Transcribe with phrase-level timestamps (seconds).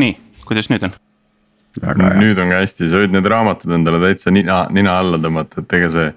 [0.00, 0.16] nii,
[0.48, 0.96] kuidas nüüd on?
[2.18, 5.78] nüüd on ka hästi, sa võid need raamatud endale täitsa nina, nina alla tõmmata, et
[5.78, 6.10] ega see.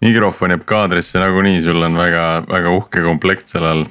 [0.00, 3.84] mikrofon jääb kaadrisse nagunii, sul on väga, väga uhke komplekt seal all.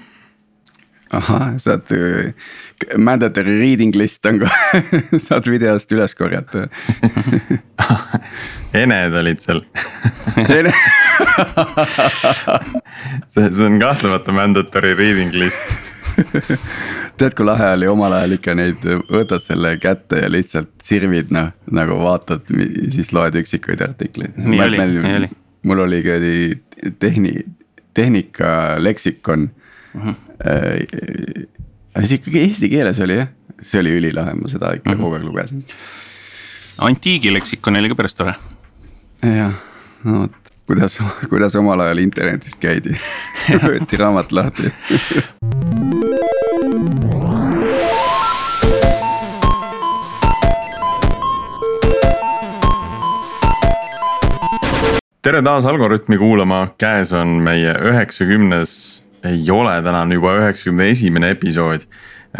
[1.14, 2.34] ahah, saad äh,
[2.98, 4.50] mandatory reading list on ka
[5.28, 6.68] saad videost üles korjata
[8.80, 9.64] Ened olid seal
[13.34, 15.89] see, see on kahtlemata mandatory reading list
[17.20, 21.52] tead, kui lahe oli omal ajal ikka neid, võtad selle kätte ja lihtsalt sirvid noh,
[21.76, 22.50] nagu vaatad,
[22.94, 24.38] siis loed üksikuid artikleid.
[24.40, 25.32] nii oli, nii oli.
[25.70, 26.18] mul oli ka
[27.04, 27.46] tehni-,
[27.98, 28.52] tehnika
[28.82, 30.02] leksikon uh.
[30.04, 30.18] -huh.
[30.40, 33.28] Äh, see ikkagi eesti keeles oli jah,
[33.62, 35.02] see oli ülilahe, ma seda ikka uh -huh.
[35.02, 35.64] kogu aeg lugesin.
[36.78, 38.36] antiigileksikon oli ka päris tore.
[39.24, 39.54] jah,
[40.04, 40.40] no vot
[40.70, 42.94] kuidas, kuidas omal ajal internetist käidi
[43.66, 44.70] võeti raamat lahti
[55.30, 58.72] tere taas Algorütmi kuulama, käes on meie üheksakümnes,
[59.24, 61.86] ei ole, täna on juba üheksakümne esimene episood.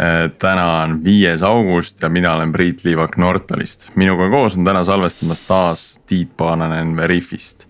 [0.00, 4.84] Äh, täna on viies august ja mina olen Priit Liivak Nortalist, minuga koos on täna
[4.84, 7.66] salvestamas taas Tiit Paananen Veriffist.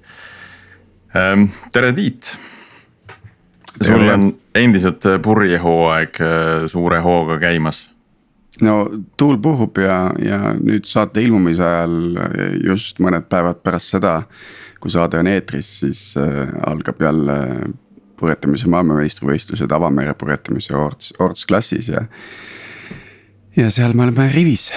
[1.17, 2.39] Ähm, tere, Tiit.
[3.81, 7.89] Sul on endiselt purjehooaeg äh, suure hooga käimas
[8.61, 8.83] no
[9.17, 12.01] tuul puhub ja, ja nüüd saate ilmumise ajal
[12.67, 14.21] just mõned päevad pärast seda
[14.81, 17.37] kui saade on eetris, siis äh, algab jälle
[18.21, 22.05] purjetamise maailmameistrivõistlused avamere purjetamise Orts, Orts klassis ja.
[23.57, 24.71] ja seal me oleme rivis.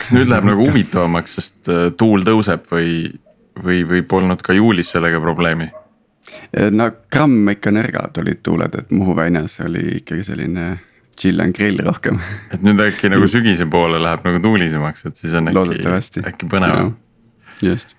[0.00, 2.94] kas nüüd läheb nagu huvitavamaks, sest äh, tuul tõuseb või,
[3.60, 5.70] või, või polnud ka juulis sellega probleemi?
[6.70, 10.66] No gramm ikka nõrgad olid tuuled, et Muhu väinas oli ikkagi selline
[11.20, 12.20] chill and grill rohkem.
[12.54, 16.94] et nüüd äkki nagu sügise poole läheb nagu tuulisemaks, et siis on äkki, äkki põnevam.
[17.60, 17.96] just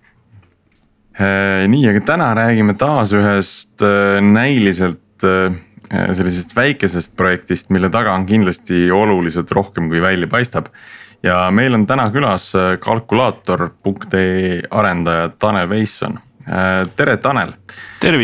[1.22, 5.52] Äh, nii, aga täna räägime taas ühest äh, näiliselt äh,
[5.92, 10.72] sellisest väikesest projektist, mille taga on kindlasti oluliselt rohkem, kui välja paistab.
[11.24, 16.18] ja meil on täna külas kalkulaator.ee arendaja Tanel Veisson.
[16.96, 17.54] Tere, Tanel.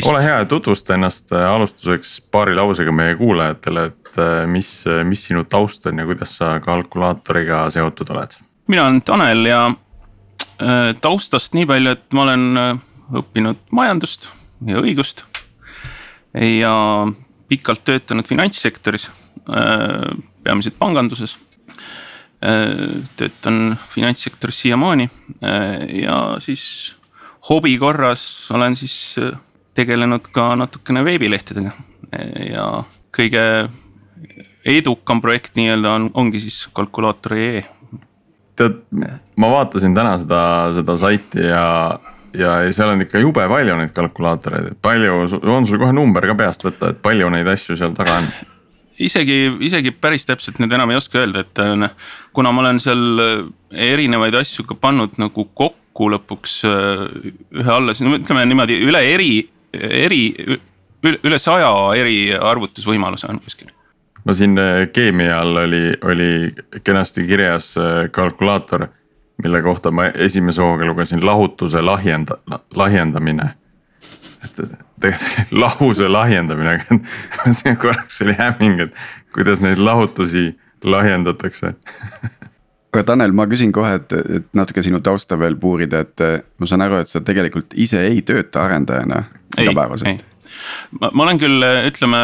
[0.05, 4.69] ole hea ja tutvusta ennast alustuseks paari lausega meie kuulajatele, et mis,
[5.03, 8.39] mis sinu taust on ja kuidas sa kalkulaatoriga seotud oled?
[8.67, 9.61] mina olen Tanel ja
[11.01, 12.81] taustast nii palju, et ma olen
[13.21, 14.27] õppinud majandust
[14.65, 15.23] ja õigust.
[16.33, 16.73] ja
[17.47, 19.09] pikalt töötanud finantssektoris,
[19.49, 21.37] äh, peamiselt panganduses.
[22.37, 25.09] Äh, töötan finantssektoris siiamaani
[25.43, 26.95] äh, ja siis
[27.49, 29.15] hobi korras olen siis
[29.77, 31.71] tegelenud ka natukene veebilehtedega
[32.49, 32.67] ja
[33.15, 33.43] kõige
[34.67, 37.63] edukam projekt nii-öelda on, ongi siis kalkulaator.ee.
[38.57, 38.81] tead,
[39.35, 40.41] ma vaatasin täna seda,
[40.75, 41.63] seda saiti ja
[42.37, 46.35] ja, seal on ikka jube palju neid kalkulaatoreid, et palju, on sul kohe number ka
[46.37, 48.29] peast võtta, et palju neid asju seal taga on?
[48.97, 51.93] isegi, isegi päris täpselt nüüd enam ei oska öelda, et noh,
[52.35, 53.35] kuna ma olen seal äh,
[53.93, 57.05] erinevaid asju ka pannud nagu kokku lõpuks äh,
[57.61, 59.31] ühe alla, ütleme niimoodi üle eri,
[59.73, 60.21] eri,
[61.07, 63.73] üle saja eri arvutusvõimaluse on kuskil
[64.25, 64.59] no siin
[64.93, 66.31] keemia all oli, oli
[66.83, 67.73] kenasti kirjas
[68.11, 68.87] kalkulaator
[69.43, 73.53] mille kohta ma esimese hooga lugesin lahutuse lahjenda-, lahjendamine.
[74.43, 74.55] et
[75.01, 76.79] tegelikult lahuse lahjendamine,
[77.59, 78.93] see korraks oli hämming, et
[79.33, 81.73] kuidas neid lahutusi lahjendatakse
[82.97, 86.23] aga Tanel, ma küsin kohe, et, et natuke sinu tausta veel puurida, et
[86.57, 89.21] ma saan aru, et sa tegelikult ise ei tööta arendajana
[89.57, 90.25] igapäevaselt.
[90.97, 92.21] Ma, ma olen küll, ütleme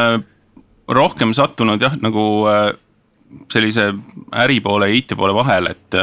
[0.89, 2.25] rohkem sattunud jah, nagu
[3.51, 3.93] sellise
[4.31, 5.95] äripoole ja IT-poole vahel, et,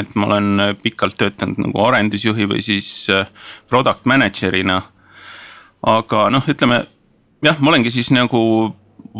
[0.00, 3.28] et ma olen pikalt töötanud nagu arendusjuhi või siis äh,
[3.68, 4.80] product manager'ina.
[5.86, 6.84] aga noh, ütleme
[7.44, 8.40] jah, ma olengi siis nagu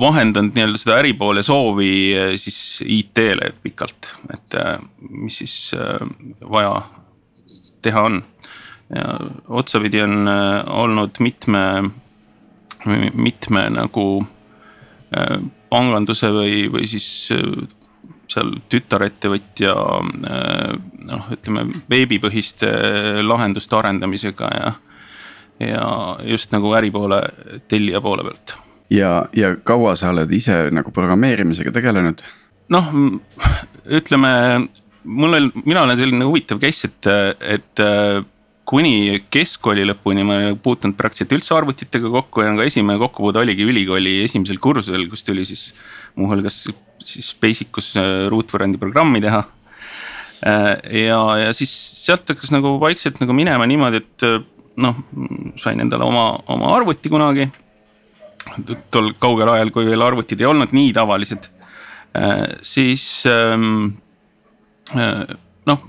[0.00, 4.78] vahendanud nii-öelda seda äripoole soovi äh, siis IT-le pikalt, et äh,
[5.10, 5.56] mis siis
[6.50, 6.82] vaja
[7.82, 8.22] teha on.
[8.94, 9.04] ja
[9.48, 10.28] otsapidi on
[10.66, 11.90] olnud mitme,
[13.14, 14.04] mitme nagu
[15.70, 17.06] panganduse või, või siis
[18.30, 19.74] seal tütarettevõtja
[21.10, 22.70] noh, ütleme veebipõhiste
[23.22, 24.72] lahenduste arendamisega ja.
[25.66, 25.86] ja
[26.32, 27.22] just nagu äripoole,
[27.70, 28.56] tellija poole pealt.
[28.90, 32.22] Ja, ja kaua sa oled ise nagu programmeerimisega tegelenud?
[32.70, 32.92] noh,
[33.90, 34.32] ütleme
[35.04, 37.08] mul on, mina olen selline huvitav case, et,
[37.40, 37.82] et
[38.70, 43.66] kuni keskkooli lõpuni ma ei puutunud praktiliselt üldse arvutitega kokku ja ka esimene kokkupuude oligi
[43.66, 45.70] ülikooli esimesel kursusel, kus tuli siis
[46.18, 46.62] muuhulgas
[47.02, 49.42] siis basic us äh, ruutvõrrandi programmi teha.
[50.40, 54.24] ja, ja siis sealt hakkas nagu vaikselt nagu minema niimoodi, et
[54.80, 55.02] noh,
[55.60, 57.50] sain endale oma, oma arvuti kunagi.
[58.90, 61.48] Tol kaugel ajal, kui veel arvutid ei olnud nii tavalised,
[62.66, 63.92] siis ähm,
[65.70, 65.84] noh,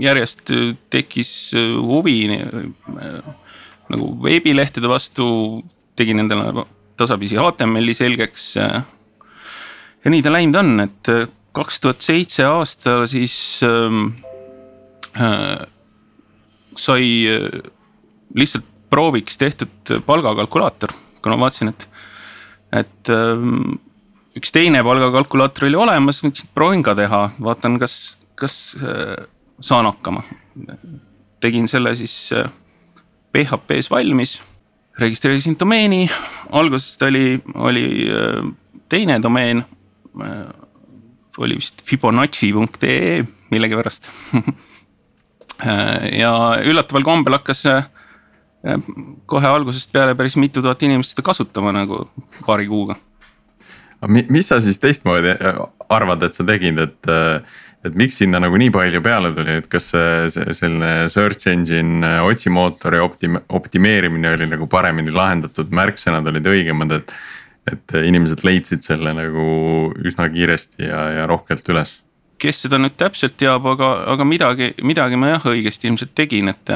[0.00, 0.52] järjest
[0.92, 2.20] tekkis huvi
[3.88, 5.26] nagu veebilehtede vastu,
[5.98, 6.64] tegin endale
[6.98, 8.46] tasapisi HTML-i selgeks.
[8.58, 11.12] ja nii ta läinud on, et
[11.56, 13.60] kaks tuhat seitse aasta siis
[15.18, 15.66] äh,
[16.78, 17.06] sai
[18.34, 20.92] lihtsalt prooviks tehtud palgakalkulaator,
[21.22, 21.88] kuna vaatasin, et,
[22.82, 23.48] et äh,
[24.38, 27.96] üks teine palgakalkulaator oli olemas, mõtlesin, et proovin ka teha, vaatan, kas,
[28.38, 29.16] kas äh,
[29.60, 30.22] saan hakkama.
[31.40, 32.50] tegin selle siis äh,
[33.32, 34.38] PHP-s valmis,
[34.98, 36.08] registreerisin domeeni,
[36.50, 38.42] alguses ta oli, oli äh,
[38.88, 39.64] teine domeen.
[41.38, 43.22] Oli vist Fibonacci.ee
[43.52, 44.08] millegipärast
[45.62, 46.32] äh, ja
[46.66, 47.62] üllataval kombel hakkas
[49.26, 52.08] kohe algusest peale päris mitu tuhat inimest seda kasutama nagu
[52.46, 52.96] paari kuuga.
[54.08, 55.36] mis sa siis teistmoodi
[55.88, 57.12] arvad, et sa tegid, et
[57.86, 62.02] et miks sinna nagu nii palju peale tuli, et kas see, see selline search engine
[62.06, 67.14] äh, otsimootori optim-, optimeerimine oli nagu paremini lahendatud, märksõnad olid õigemad, et.
[67.68, 69.42] et inimesed leidsid selle nagu
[70.08, 71.98] üsna kiiresti ja, ja rohkelt üles.
[72.40, 76.70] kes seda nüüd täpselt teab, aga, aga midagi, midagi ma jah õigesti ilmselt tegin, et,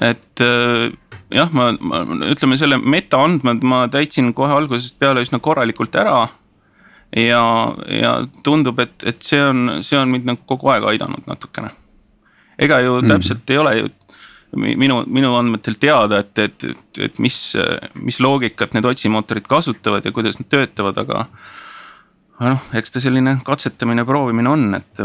[0.00, 0.92] et äh,
[1.32, 2.02] jah, ma, ma
[2.32, 6.26] ütleme selle metaandmed ma täitsin kohe algusest peale üsna korralikult ära
[7.16, 7.42] ja,
[7.92, 8.12] ja
[8.44, 11.72] tundub, et, et see on, see on mind nagu kogu aeg aidanud natukene.
[12.58, 13.10] ega ju mm.
[13.12, 13.90] täpselt ei ole ju
[14.56, 17.36] minu, minu andmetel teada, et, et, et, et mis,
[17.94, 21.26] mis loogikat need otsimootorid kasutavad ja kuidas nad töötavad, aga.
[22.38, 25.04] aga noh, eks ta selline katsetamine, proovimine on, et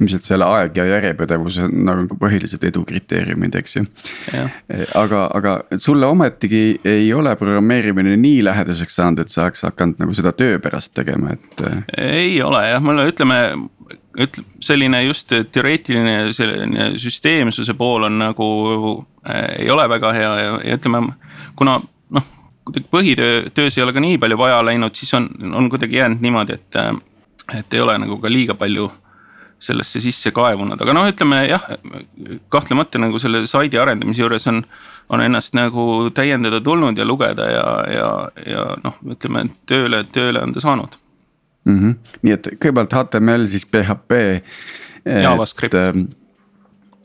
[0.00, 3.84] ilmselt selle aeg ja järjepidevus on nagu põhilised edu kriteeriumid, eks ju.
[4.98, 10.16] aga, aga sulle ometigi ei ole programmeerimine nii lähedaseks saanud, et sa oleks hakanud nagu
[10.16, 11.64] seda töö pärast tegema, et.
[11.96, 13.40] ei ole jah, mulle ütleme,
[14.16, 18.48] ütle selline just teoreetiline selline süsteemsuse pool on nagu
[19.28, 21.04] äh, ei ole väga hea ja, ja ütleme,
[21.56, 22.32] kuna noh
[22.66, 26.22] kuidagi põhitöö, töös ei ole ka nii palju vaja läinud, siis on, on kuidagi jäänud
[26.24, 26.78] niimoodi, et,
[27.54, 28.88] et ei ole nagu ka liiga palju
[29.58, 31.64] sellesse sisse kaevunud, aga noh, ütleme jah,
[32.52, 34.60] kahtlemata nagu selle saidi arendamise juures on,
[35.12, 38.10] on ennast nagu täiendada tulnud ja lugeda ja, ja,
[38.44, 40.98] ja noh, ütleme tööle, tööle on ta saanud
[41.66, 41.78] mm.
[41.78, 41.96] -hmm.
[42.22, 44.20] nii et kõigepealt HTML, siis PHP.
[45.06, 45.74] JavaScript.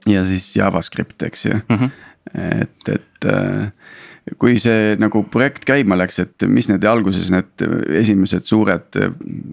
[0.09, 1.89] Ja siis JavaScript, eks ju mm, -hmm.
[2.61, 3.71] et, et äh,
[4.41, 7.65] kui see nagu projekt käima läks, et mis need alguses need
[8.01, 8.97] esimesed suured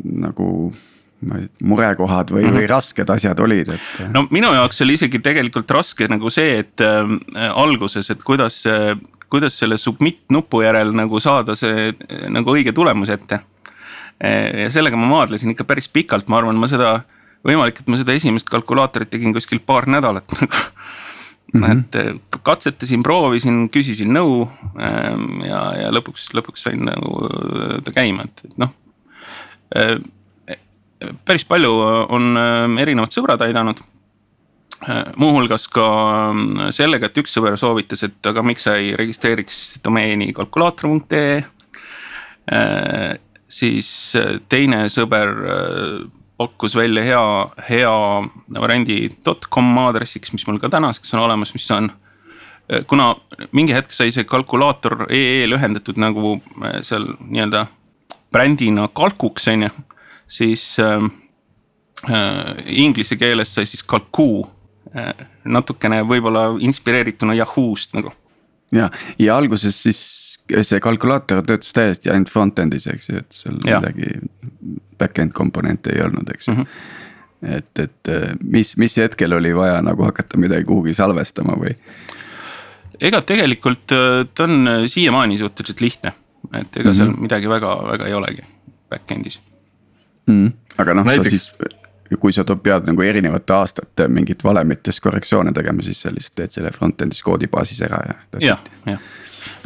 [0.04, 0.72] nagu
[1.20, 2.56] murekohad või mm, -hmm.
[2.60, 3.86] või rasked asjad olid, et.
[4.14, 7.10] no minu jaoks oli isegi tegelikult raske nagu see, et äh,
[7.50, 8.94] alguses, et kuidas äh,,
[9.28, 13.40] kuidas selle submit nupu järel nagu saada see äh, nagu õige tulemus ette
[14.22, 14.62] äh,.
[14.64, 17.00] ja sellega ma maadlesin ikka päris pikalt, ma arvan, ma seda,
[17.46, 20.66] võimalik, et ma seda esimest kalkulaatorit tegin kuskil paar nädalat nagu
[21.48, 21.78] Mm -hmm.
[21.80, 27.24] et katsetasin, proovisin, küsisin nõu ähm, ja, ja lõpuks, lõpuks sain nagu
[27.84, 28.74] ta käima, et, et noh
[31.24, 31.72] päris palju
[32.08, 33.80] on ähm, erinevad sõbrad aidanud.
[34.86, 35.84] Äh, muuhulgas ka
[36.70, 41.40] sellega, et üks sõber soovitas, et aga miks sa ei registreeriks domeeni kalkulaator.ee.
[42.54, 43.16] Äh,
[43.50, 45.34] siis äh, teine sõber
[46.38, 47.22] pakkus välja hea,
[47.66, 47.94] hea
[48.54, 49.00] variandi
[49.50, 51.90] .com aadressiks, mis mul ka tänaseks on olemas, mis on
[52.86, 53.08] kuna
[53.56, 56.36] mingi hetk sai see kalkulaator ee lühendatud nagu
[56.86, 57.64] seal nii-öelda
[58.30, 59.70] brändina kalkuks, on ju
[60.28, 61.02] siis äh,
[62.10, 64.46] äh, inglise keeles sai siis kalkuu
[64.96, 65.26] äh,.
[65.44, 68.12] natukene võib-olla inspireerituna Yahoo'st nagu.
[68.72, 70.02] ja, ja alguses siis
[70.62, 73.80] see kalkulaator töötas täiesti ainult front-end'is, eks ju, et seal ja.
[73.80, 74.14] midagi
[74.98, 76.62] back-end komponente ei olnud, eks ju mm.
[76.62, 77.56] -hmm.
[77.56, 81.74] et, et äh, mis, mis hetkel oli vaja nagu hakata midagi kuhugi salvestama või?
[83.00, 86.12] ega tegelikult äh, ta on siiamaani suhteliselt lihtne,
[86.52, 86.96] et ega mm -hmm.
[86.96, 88.42] seal midagi väga, väga ei olegi
[88.90, 89.40] back-end'is
[90.28, 90.78] mm..
[90.78, 95.84] aga noh Näiteks..., sa siis, kui sa pead nagu erinevate aastate mingit valemites korrektsioone tegema,
[95.84, 98.20] siis sa lihtsalt teed selle front-end'is koodibaasis ära ja.
[98.44, 99.08] jah, jah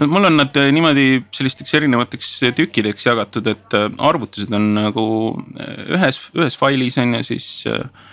[0.07, 5.05] mul on nad eh, niimoodi sellisteks erinevateks tükkideks jagatud, et eh, arvutused on nagu
[5.59, 8.11] eh, ühes, ühes failis on ju, siis äh,.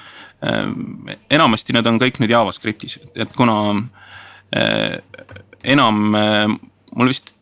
[1.35, 3.55] enamasti need on kõik nüüd JavaScriptis, et kuna
[4.55, 5.01] äh,
[5.67, 6.45] enam äh,
[6.95, 7.33] mul vist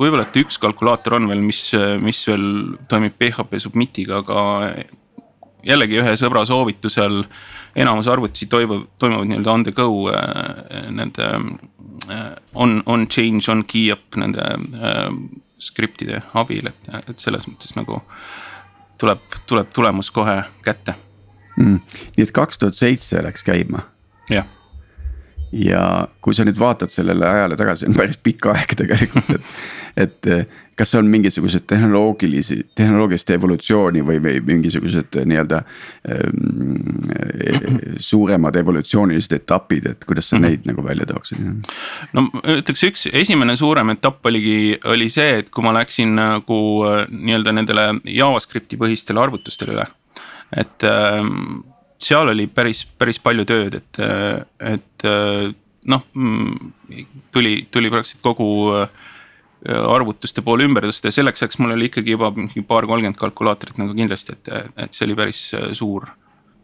[0.00, 1.60] võib-olla, et üks kalkulaator on veel, mis,
[2.00, 2.46] mis veel
[2.88, 4.40] toimib PHP submit'iga, aga
[5.66, 7.22] jällegi ühe sõbra soovitusel
[7.78, 11.28] enamus arvutusi toimub, toimuvad nii-öelda on the go äh, nende
[12.10, 14.46] äh, on, on change, on key up nende
[14.80, 15.02] äh,
[15.60, 18.00] skriptide abil, et, et selles mõttes nagu
[19.00, 20.96] tuleb, tuleb tulemus kohe kätte.
[21.58, 21.82] Mm..
[22.16, 23.84] nii et kaks tuhat seitse läks käima.
[24.30, 24.48] jah
[25.52, 30.50] ja kui sa nüüd vaatad sellele ajale tagasi, on päris pikk aeg tegelikult, et, et
[30.80, 35.58] kas on mingisugused tehnoloogilisi, tehnoloogilist evolutsiooni või, või mingisugused nii-öelda
[36.08, 36.94] ähm,
[38.00, 40.48] suuremad evolutsioonilised etapid, et kuidas sa mm -hmm.
[40.48, 41.42] neid nagu välja tooksid?
[42.16, 42.24] no
[42.56, 46.60] ütleks üks esimene suurem etapp oligi, oli see, et kui ma läksin nagu
[47.10, 49.86] nii-öelda nendele JavaScripti põhistele arvutustele üle.
[50.56, 51.60] et ähm,
[52.00, 54.00] seal oli päris, päris palju tööd, et,
[54.72, 55.08] et
[55.88, 56.04] noh,
[57.32, 58.88] tuli, tuli praktiliselt kogu äh,
[59.68, 63.94] arvutuste poole ümber tõsta ja selleks ajaks mul oli ikkagi juba mingi paar-kolmkümmend kalkulaatorit nagu
[63.96, 64.50] kindlasti, et,
[64.86, 66.08] et see oli päris äh, suur,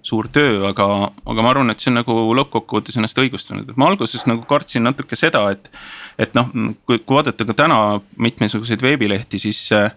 [0.06, 0.88] suur töö, aga,
[1.24, 4.86] aga ma arvan, et see on nagu lõppkokkuvõttes ennast õigustanud, et ma alguses nagu kartsin
[4.86, 5.72] natuke seda, et.
[6.18, 6.52] et noh,
[6.86, 7.80] kui, kui vaadata ka täna
[8.22, 9.90] mitmesuguseid veebilehti, siis äh,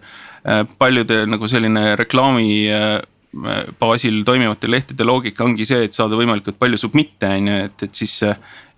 [0.80, 2.50] paljude nagu selline reklaami
[3.80, 8.00] baasil toimivate lehtede loogika ongi see, et saada võimalikult palju submitte, on ju, et, et
[8.02, 8.16] siis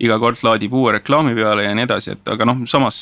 [0.03, 3.01] iga kord laadib uue reklaami peale ja nii edasi, et aga noh, samas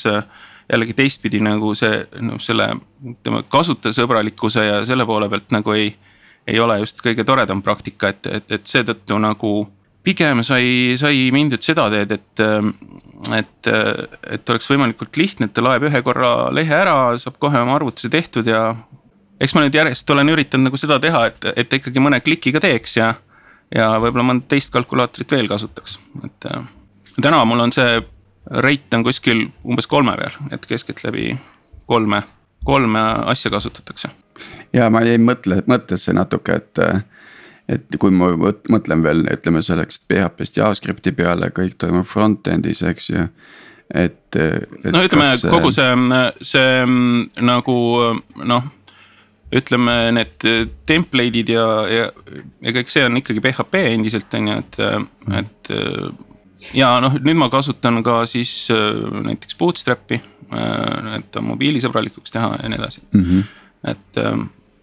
[0.72, 2.70] jällegi teistpidi nagu see noh, selle
[3.04, 5.92] ütleme kasutajasõbralikkuse ja selle poole pealt nagu ei.
[6.46, 9.52] ei ole just kõige toredam praktika, et, et, et seetõttu nagu
[10.02, 12.42] pigem sai, sai mindud seda teed, et,
[13.38, 13.68] et,
[14.34, 18.10] et oleks võimalikult lihtne, et ta laeb ühe korra lehe ära, saab kohe oma arvutuse
[18.10, 18.72] tehtud ja
[19.42, 22.96] eks ma nüüd järjest olen üritanud nagu seda teha, et, et ikkagi mõne klikiga teeks
[22.98, 23.12] ja.
[23.74, 26.66] ja võib-olla mõnda teist kalkulaatorit veel kasutaks, et äh,
[27.20, 28.02] täna mul on see
[28.66, 31.36] rate on kuskil umbes kolme peal, et keskeltläbi
[31.90, 32.22] kolme,
[32.64, 34.10] kolme asja kasutatakse.
[34.72, 36.84] ja ma jäin mõtle, mõttesse natuke, et
[37.72, 38.32] et kui ma
[38.74, 43.26] mõtlen veel, ütleme selleks PHP-st JavaScripti peale, kõik toimub front-end'is, eks ju
[43.94, 44.90] et, et.
[44.90, 45.44] no ütleme kas...
[45.46, 45.90] kogu see,
[46.46, 46.84] see
[47.40, 47.76] nagu
[48.42, 48.70] noh
[49.52, 50.46] ütleme, need
[50.88, 52.04] template'id ja, ja,
[52.64, 54.78] ja kõik see on ikkagi PHP endiselt on ju, et,
[55.40, 55.72] et.
[56.78, 60.20] ja noh, nüüd ma kasutan ka siis näiteks Bootstrap'i,
[61.16, 63.44] et mobiilisõbralikuks teha ja nii edasi mm, -hmm.
[63.92, 64.22] et.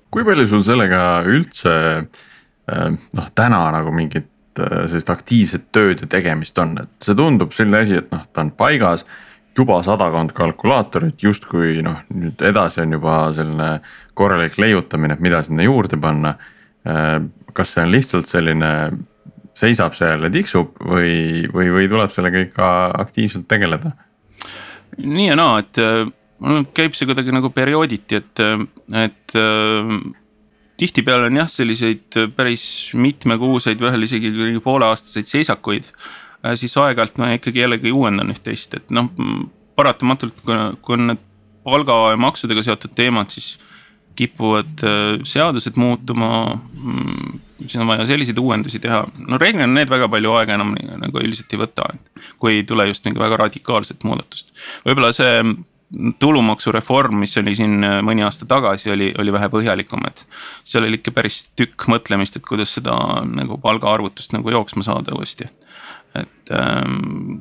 [0.10, 1.74] kui palju sul sellega üldse
[2.70, 8.00] noh, täna nagu mingit sellist aktiivset tööd ja tegemist on, et see tundub selline asi,
[8.02, 9.06] et noh, ta on paigas
[9.58, 13.70] juba sadakond kalkulaatorit, justkui noh, nüüd edasi on juba selline
[14.18, 16.36] korralik leiutamine, et mida sinna juurde panna.
[16.88, 17.18] Äh,
[17.58, 18.70] kas see on lihtsalt selline,
[19.58, 22.70] seisab seal ja tiksub või, või, või tuleb sellega ikka
[23.02, 23.96] aktiivselt tegeleda?
[25.00, 25.78] nii ja naa, et
[26.44, 28.42] mul käib see kuidagi nagu periooditi, et,
[29.00, 29.36] et
[30.82, 32.64] tihtipeale on jah, selliseid päris
[33.00, 34.32] mitmekuuseid, vahel isegi
[34.66, 36.28] pooleaastaseid seisakuid Äh,
[36.60, 39.10] siis aeg-ajalt ma ikkagi jällegi uuendan üht-teist, et noh,
[39.80, 41.26] paratamatult, kui on need
[41.68, 43.58] palga ja maksudega seotud teemad, siis
[44.20, 46.60] kipuvad äh, seadused muutuma.
[46.84, 51.22] Mm, siis on vaja selliseid uuendusi teha, no reeglina need väga palju aega enam nagu
[51.22, 54.56] üldiselt ei võta, et kui ei tule just mingi väga radikaalset muudatust.
[54.88, 55.44] võib-olla see
[56.22, 60.26] tulumaksureform, mis oli siin äh, mõni aasta tagasi, oli, oli vähe põhjalikum, et.
[60.64, 62.96] seal oli ikka päris tükk mõtlemist, et kuidas seda
[63.28, 65.50] nagu palgaarvutust nagu jooksma saada uuesti
[66.24, 67.40] et ähm,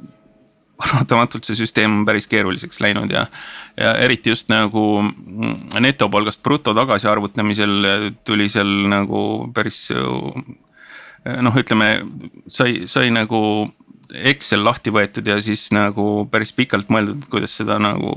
[0.78, 3.24] paratamatult see süsteem on päris keeruliseks läinud ja,
[3.76, 5.02] ja eriti just nagu
[5.80, 7.90] netopalgast bruto tagasiarvutamisel
[8.26, 9.22] tuli seal nagu
[9.54, 11.90] päris noh, ütleme
[12.46, 13.40] sai, sai nagu
[14.08, 18.12] Excel lahti võetud ja siis nagu päris pikalt mõeldud, kuidas seda nagu,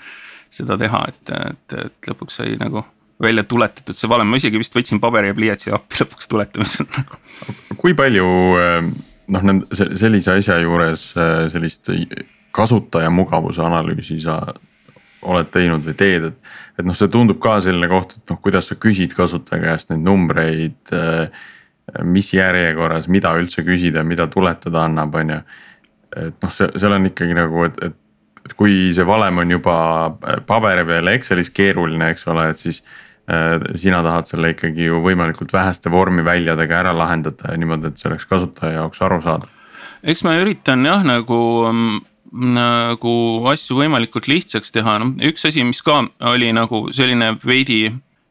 [0.58, 2.84] seda teha, et, et, et lõpuks sai nagu
[3.24, 7.18] välja tuletatud see valem, ma isegi vist võtsin paberi ja pliiatsi appi lõpuks tuletamisel nagu.
[7.80, 8.28] kui palju
[8.60, 8.94] äh
[9.32, 11.90] noh, sellise asja juures äh, sellist
[12.54, 14.38] kasutaja mugavuse analüüsi sa
[15.24, 16.54] oled teinud või teed, et.
[16.78, 20.04] et noh, see tundub ka selline koht, et noh, kuidas sa küsid kasutaja käest neid
[20.04, 20.80] numbreid.
[20.92, 21.28] Äh,
[22.08, 25.40] mis järjekorras, mida üldse küsida, mida tuletada annab, on ju.
[26.16, 27.96] et noh, see, seal on ikkagi nagu, et, et,
[28.44, 29.74] et kui see valem on juba
[30.48, 33.13] paberi peal Excelis keeruline, eks ole, et siis Äh,
[33.74, 38.26] sina tahad selle ikkagi ju võimalikult väheste vormiväljadega ära lahendada ja niimoodi, et see oleks
[38.28, 39.48] kasutaja jaoks arusaadav.
[40.02, 41.38] eks ma üritan jah, nagu,
[41.70, 42.02] mm,
[42.52, 43.14] nagu
[43.48, 46.02] asju võimalikult lihtsaks teha, noh üks asi, mis ka
[46.34, 47.86] oli nagu selline veidi,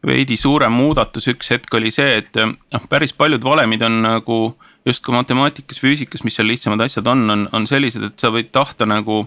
[0.06, 4.40] veidi suurem muudatus, üks hetk oli see, et noh, päris paljud valemid on nagu
[4.86, 8.52] just ka matemaatikas, füüsikas, mis seal lihtsamad asjad on, on, on sellised, et sa võid
[8.54, 9.24] tahta nagu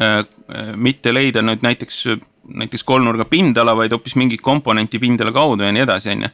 [0.00, 0.22] äh,
[0.76, 2.06] mitte leida nüüd näiteks
[2.48, 6.30] näiteks kolmnurga pindala, vaid hoopis mingi komponenti pindala kaudu ja nii edasi, on ju.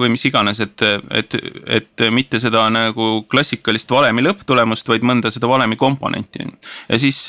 [0.00, 0.84] või mis iganes, et,
[1.16, 1.36] et,
[1.78, 6.60] et mitte seda nagu klassikalist valemi lõpptulemust, vaid mõnda seda valemi komponenti on ju.
[6.90, 7.22] ja siis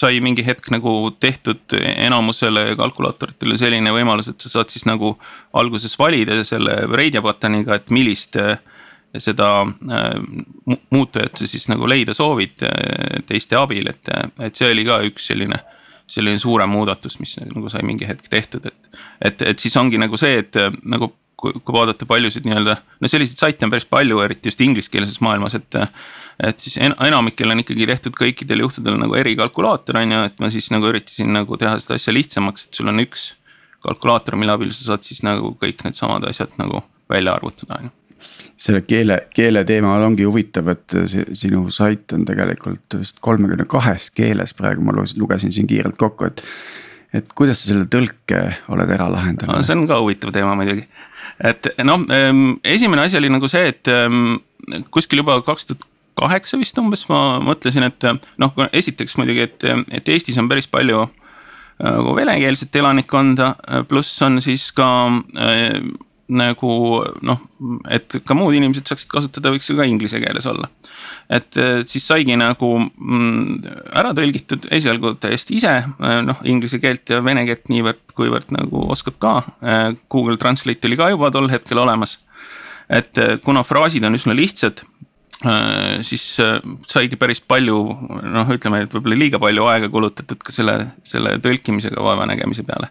[0.00, 5.16] sai mingi hetk nagu tehtud enamusele kalkulaatoritele selline võimalus, et sa saad siis nagu
[5.58, 8.38] alguses valida selle radio button'iga, et millist
[9.18, 9.48] seda
[10.92, 12.64] muutujat sa siis nagu leida soovid
[13.28, 14.10] teiste abil, et,
[14.44, 15.60] et see oli ka üks selline
[16.08, 19.00] selline suurem muudatus, mis nagu sai mingi hetk tehtud, et.
[19.24, 23.42] et, et siis ongi nagu see, et nagu kui, kui vaadata paljusid nii-öelda, no selliseid
[23.42, 25.80] saite on päris palju, eriti just ingliskeelses maailmas, et.
[26.48, 30.50] et siis en, enamikel on ikkagi tehtud kõikidel juhtudel nagu erikalkulaator on ju, et ma
[30.54, 33.32] siis nagu üritasin nagu teha seda asja lihtsamaks, et sul on üks
[33.84, 37.97] kalkulaator, mille abil sa saad siis nagu kõik needsamad asjad nagu välja arvutada, on ju
[38.58, 44.10] selle keele, keele teema ongi huvitav, et see sinu sait on tegelikult vist kolmekümne kahes
[44.14, 46.42] keeles praegu ma lugesin siin kiirelt kokku, et.
[47.14, 49.66] et kuidas sa selle tõlke oled ära lahendanud no,?
[49.66, 50.86] see on ka huvitav teema muidugi,
[51.40, 54.36] et noh, ehm, esimene asi oli nagu see, et ehm,
[54.94, 55.86] kuskil juba kaks tuhat
[56.18, 58.04] kaheksa vist umbes ma mõtlesin, et
[58.42, 59.66] noh, esiteks muidugi, et,
[60.00, 61.06] et Eestis on päris palju
[61.78, 63.52] nagu venekeelset elanikkonda,
[63.88, 64.88] pluss on siis ka
[66.28, 66.70] nagu
[67.24, 67.40] noh,
[67.88, 70.68] et ka muud inimesed saaksid kasutada, võiks ju ka inglise keeles olla.
[71.28, 71.56] et
[71.88, 73.64] siis saigi nagu mm,
[73.96, 79.18] ära tõlgitud esialgu täiesti ise noh, inglise keelt ja vene keelt niivõrd, kuivõrd nagu oskab
[79.20, 79.34] ka.
[80.10, 82.18] Google Translate oli ka juba tol hetkel olemas.
[82.88, 84.80] et kuna fraasid on üsna lihtsad
[86.02, 86.24] siis
[86.88, 87.76] saigi päris palju,
[88.26, 92.90] noh, ütleme, et võib-olla liiga palju aega kulutatud ka selle, selle tõlkimisega vaevanägemise peale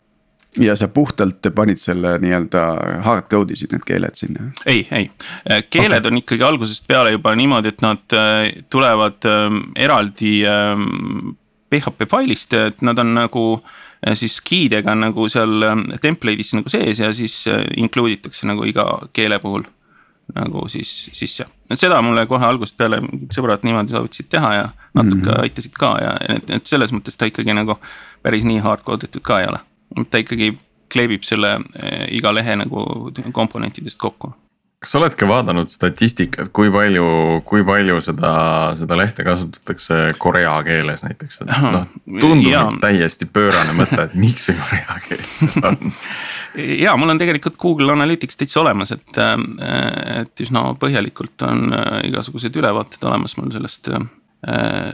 [0.58, 2.64] ja sa puhtalt panid selle nii-öelda
[3.06, 4.52] hard code isid need keeled sinna?
[4.66, 5.10] ei, ei,
[5.70, 6.12] keeled okay.
[6.12, 10.40] on ikkagi algusest peale juba niimoodi, et nad äh, tulevad ähm, eraldi
[11.70, 16.72] PHP ähm, failist, et nad on nagu äh, siis key'dega nagu seal ähm, template'is nagu
[16.74, 19.68] sees ja siis äh, include itakse nagu iga keele puhul
[20.36, 21.46] nagu siis sisse.
[21.70, 23.00] et seda mulle kohe algusest peale
[23.34, 25.42] sõbrad niimoodi soovitasid teha ja natuke mm -hmm.
[25.42, 27.78] aitasid ka ja et, et selles mõttes ta ikkagi nagu
[28.22, 29.60] päris nii hard code itud ka ei ole
[30.12, 30.54] ta ikkagi
[30.92, 34.34] kleebib selle eh, iga lehe nagu komponentidest kokku
[34.78, 37.06] kas sa oled ka vaadanud statistikat, kui palju,
[37.50, 38.32] kui palju seda,
[38.78, 41.88] seda lehte kasutatakse korea keeles näiteks, et noh,
[42.24, 42.68] tundub ja.
[42.84, 45.82] täiesti pöörane mõte, et miks see korea keel seal on
[46.86, 49.36] ja mul on tegelikult Google Analytics täitsa olemas, et, eh,
[50.22, 54.06] et üsna põhjalikult on eh, igasugused ülevaated olemas mul sellest äh,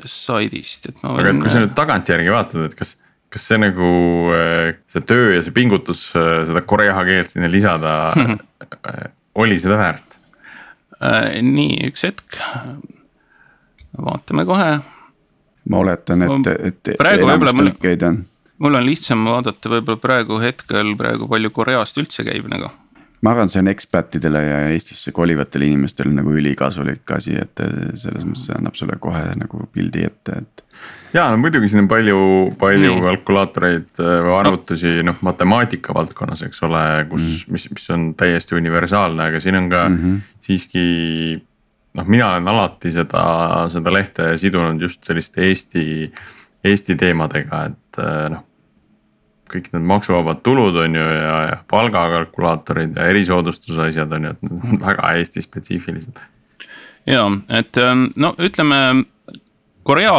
[0.08, 1.04] saidist, et.
[1.04, 2.96] aga et kui sa nüüd tagantjärgi vaatad, et kas
[3.34, 3.90] kas see nagu
[4.34, 9.08] äh, see töö ja see pingutus äh, seda korea keelt sinna lisada äh,
[9.42, 10.20] oli seda väärt?
[11.44, 12.38] nii, üks hetk.
[14.00, 14.70] vaatame kohe.
[15.68, 18.22] ma oletan, et, et enamus tõlkeid on.
[18.64, 22.72] mul on lihtsam vaadata võib-olla praegu hetkel praegu palju Koreast üldse käib nagu
[23.24, 27.62] ma arvan, see on ekspatidele ja Eestisse kolivatele inimestele nagu ülikasulik asi, et
[28.00, 30.64] selles mõttes see annab sulle kohe nagu pildi ette, et.
[31.16, 32.20] ja no muidugi siin on palju,
[32.60, 33.06] palju Nii.
[33.08, 38.60] kalkulaatoreid äh, või arvutusi noh, matemaatika valdkonnas, eks ole, kus mm., mis, mis on täiesti
[38.60, 40.38] universaalne, aga siin on ka mm -hmm.
[40.44, 40.86] siiski.
[41.94, 43.26] noh, mina olen alati seda,
[43.70, 46.12] seda lehte sidunud just selliste Eesti,
[46.64, 48.50] Eesti teemadega, et äh, noh
[49.54, 54.46] kõik need maksuvabad tulud on ju ja, ja palgakalkulaatorid ja erisoodustuse asjad on ju, et
[54.48, 56.22] need on väga Eesti spetsiifilised.
[57.10, 59.06] ja, et ähm, no ütleme,
[59.84, 60.16] Korea,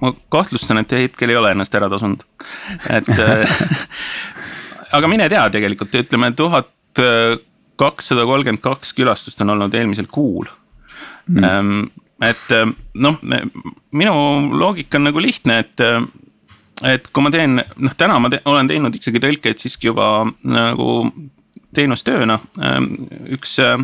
[0.00, 2.24] ma kahtlustan, et hetkel ei ole ennast ära tasunud,
[2.90, 3.58] et äh,
[4.96, 6.72] aga mine tea, tegelikult ütleme tuhat
[7.76, 10.48] kakssada kolmkümmend kaks külastust on olnud eelmisel kuul.
[11.26, 11.88] Mm..
[12.22, 12.68] et äh,
[13.02, 13.16] noh,
[13.92, 14.12] minu
[14.54, 16.04] loogika on nagu lihtne, et äh,
[16.84, 20.90] et kui ma teen, noh, täna ma te, olen teinud ikkagi tõlkeid siiski juba nagu
[21.76, 22.38] teenustööna.
[22.62, 22.92] Ähm,
[23.36, 23.78] üks äh,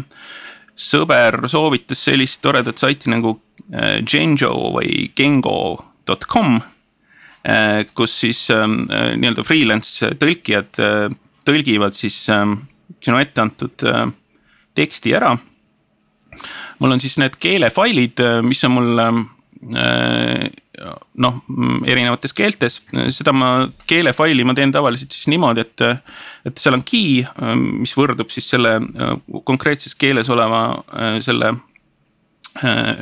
[0.79, 3.37] sõber soovitas sellist toredat saiti nagu
[3.73, 6.61] äh, Genjo või Gengo.com.
[7.43, 10.79] Äh, kus siis ähm, nii-öelda freelance tõlkijad
[11.43, 12.61] tõlgivad siis ähm,
[13.03, 13.83] sinu ette antud
[14.79, 15.33] teksti ära.
[16.79, 19.01] mul on siis need keelefailid, mis on mul
[21.21, 21.41] noh,
[21.87, 22.79] erinevates keeltes,
[23.13, 23.51] seda ma
[23.91, 25.85] keelefaili ma teen tavaliselt siis niimoodi, et.
[26.49, 27.23] et seal on key,
[27.55, 28.79] mis võrdub siis selle
[29.47, 30.63] konkreetses keeles oleva
[31.23, 31.53] selle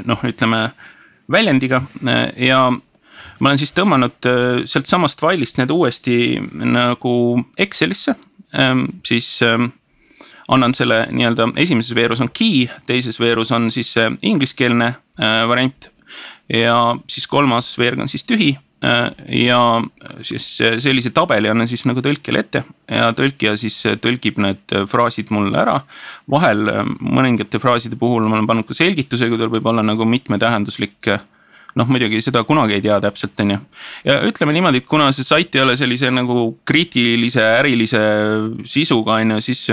[0.05, 0.61] noh, ütleme
[1.31, 1.83] väljendiga
[2.37, 4.29] ja ma olen siis tõmmanud
[4.69, 6.19] sealt samast failist need uuesti
[6.51, 7.15] nagu
[7.59, 8.17] Excelisse,
[9.07, 9.31] siis
[10.51, 14.93] annan selle nii-öelda esimeses veerus on key, teises veerus on siis ingliskeelne
[15.49, 15.91] variant
[16.49, 18.57] ja siis kolmas veerg on siis tühi
[19.29, 19.59] ja
[20.25, 20.47] siis
[20.81, 25.83] sellise tabeli annan siis nagu tõlkijale ette ja tõlkija siis tõlgib need fraasid mulle ära.
[26.31, 26.65] vahel
[27.01, 31.13] mõningate fraaside puhul ma olen pannud ka selgituse, kui tal võib olla nagu mitmetähenduslik
[31.77, 33.59] noh, muidugi seda kunagi ei tea täpselt, on ju.
[34.09, 38.01] ja ütleme niimoodi, et kuna see sait ei ole sellise nagu kriitilise ärilise
[38.65, 39.67] sisuga, on ju, siis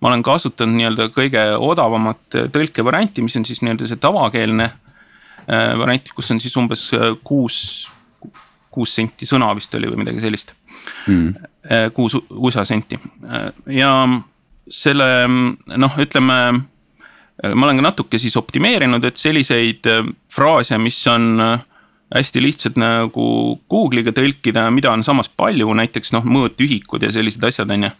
[0.00, 4.83] ma olen kasutanud nii-öelda kõige odavamat tõlkevarianti, mis on siis nii-öelda see tavakeelne äh,
[5.48, 7.88] variant, kus on siis umbes äh, kuus,
[8.74, 10.54] kuus senti sõna vist oli või midagi sellist
[11.06, 11.90] mm..
[11.94, 12.98] kuus USA senti
[13.70, 13.90] ja
[14.68, 16.38] selle noh, ütleme
[17.42, 21.64] ma olen ka natuke siis optimeerinud, et selliseid äh, fraase, mis on äh,
[22.14, 23.26] hästi lihtsad nagu
[23.70, 27.92] Google'iga tõlkida, mida on samas palju, näiteks noh, mõõtühikud ja sellised asjad, on ju.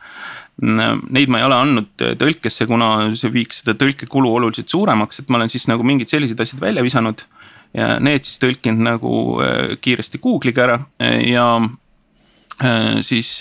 [0.65, 5.33] Neid ma ei ole andnud äh, tõlkesse, kuna see viiks seda tõlkekulu oluliselt suuremaks, et
[5.33, 7.27] ma olen siis nagu mingid sellised asjad välja visanud.
[7.75, 9.15] Ja need siis tõlkinud nagu
[9.83, 10.79] kiiresti Google'iga ära
[11.27, 11.47] ja
[13.03, 13.39] siis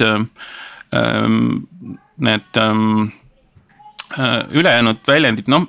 [2.17, 2.61] need
[4.19, 5.63] Äh, ülejäänud väljendid, noh,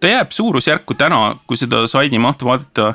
[0.00, 2.92] ta jääb suurusjärku täna, kui seda saidi mahtu vaadata.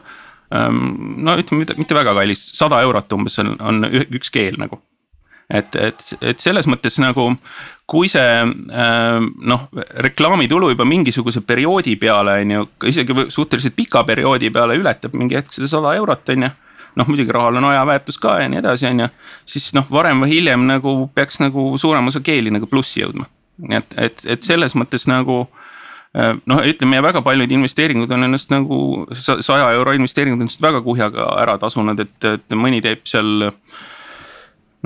[0.55, 0.77] Ähm,
[1.25, 4.79] no ütleme, mitte, mitte väga kallis, sada eurot umbes on, on üks keel nagu.
[5.49, 7.25] et, et, et selles mõttes nagu,
[7.89, 9.67] kui see ähm, noh,
[10.05, 15.55] reklaamitulu juba mingisuguse perioodi peale on ju, isegi suhteliselt pika perioodi peale ületab mingi hetk
[15.55, 16.51] seda sada eurot, on ju
[16.99, 19.09] noh, muidugi rahal on ajaväärtus ka ja nii edasi, on ju.
[19.49, 23.79] siis noh, varem või hiljem nagu peaks nagu suurem osa keeli nagu plussi jõudma nii
[23.79, 25.41] et, et, et selles mõttes nagu
[26.15, 28.79] äh, noh, ütleme ja väga paljud investeeringud on ennast nagu
[29.19, 33.49] saja euro investeeringud on ennast väga kuhjaga ära tasunud, et, et mõni teeb seal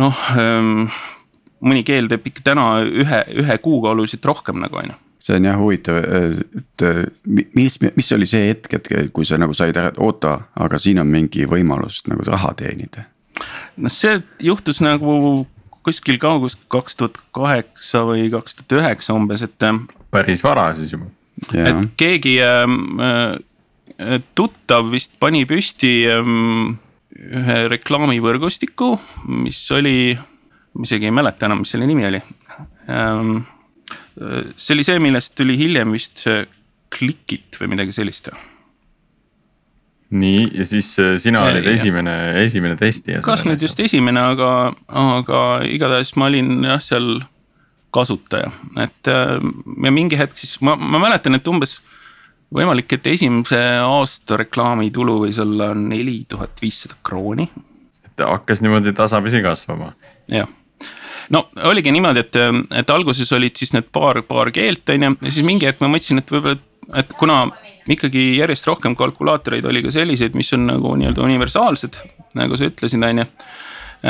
[0.01, 0.87] noh ähm,.
[1.63, 5.45] Mõni keel teeb ikka täna ühe, ühe kuuga oluliselt rohkem nagu on ju see on
[5.47, 6.83] jah huvitav, et
[7.55, 10.99] mis, mis oli see hetk, et kui sa nagu said aru, et oota, aga siin
[10.99, 13.07] on mingi võimalus nagu raha teenida?
[13.79, 15.45] noh, see juhtus nagu
[15.83, 19.55] kuskil kaugus kaks tuhat kaheksa või kaks tuhat üheksa umbes, et.
[19.65, 21.09] Ähm, päris vara siis juba.
[21.55, 26.77] et keegi ähm, äh, tuttav vist pani püsti ähm,
[27.13, 28.95] ühe reklaamivõrgustiku,
[29.43, 30.15] mis oli,
[30.73, 32.21] ma isegi ei mäleta enam, mis selle nimi oli
[32.89, 33.43] ähm,.
[34.57, 36.43] see oli see, millest tuli hiljem vist see
[36.93, 38.29] Clickit või midagi sellist
[40.13, 41.73] nii, ja siis äh, sina ja, olid ja.
[41.73, 43.21] esimene, esimene testija.
[43.25, 44.49] kas nüüd just esimene, aga,
[44.87, 47.15] aga igatahes ma olin jah, seal
[47.93, 48.51] kasutaja,
[48.83, 49.35] et äh,
[49.85, 51.79] ja mingi hetk siis ma, ma mäletan, et umbes
[52.53, 57.49] võimalik, et esimese aasta reklaamitulu võis olla neli tuhat viissada krooni.
[58.05, 59.93] et hakkas niimoodi tasapisi kasvama.
[60.31, 60.49] jah,
[61.33, 62.39] no oligi niimoodi, et,
[62.81, 65.91] et alguses olid siis need paar, paar keelt on ju, ja siis mingi hetk ma
[65.93, 66.59] mõtlesin, et võib-olla,
[66.99, 67.37] et kuna
[67.89, 71.99] ikkagi järjest rohkem kalkulaatoreid oli ka selliseid, mis on nagu nii-öelda universaalsed,
[72.39, 73.27] nagu sa ütlesid, on ju.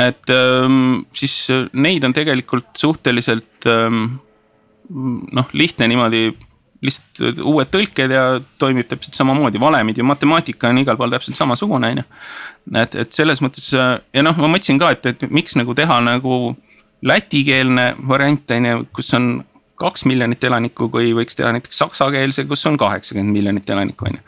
[0.04, 0.80] et ähm,
[1.14, 1.36] siis
[1.72, 4.18] neid on tegelikult suhteliselt ähm,
[4.90, 6.28] noh, lihtne niimoodi
[6.84, 8.24] lihtsalt uued tõlked ja
[8.60, 12.04] toimib täpselt samamoodi, valemid ja matemaatika on igal pool täpselt samasugune, on ju.
[12.82, 16.54] et, et selles mõttes ja noh, ma mõtlesin ka, et, et miks nagu teha nagu
[17.04, 19.44] lätikeelne variant on ju, kus on
[19.80, 24.22] kaks miljonit elanikku, kui võiks teha näiteks saksakeelse, kus on kaheksakümmend miljonit elanikku, on ju.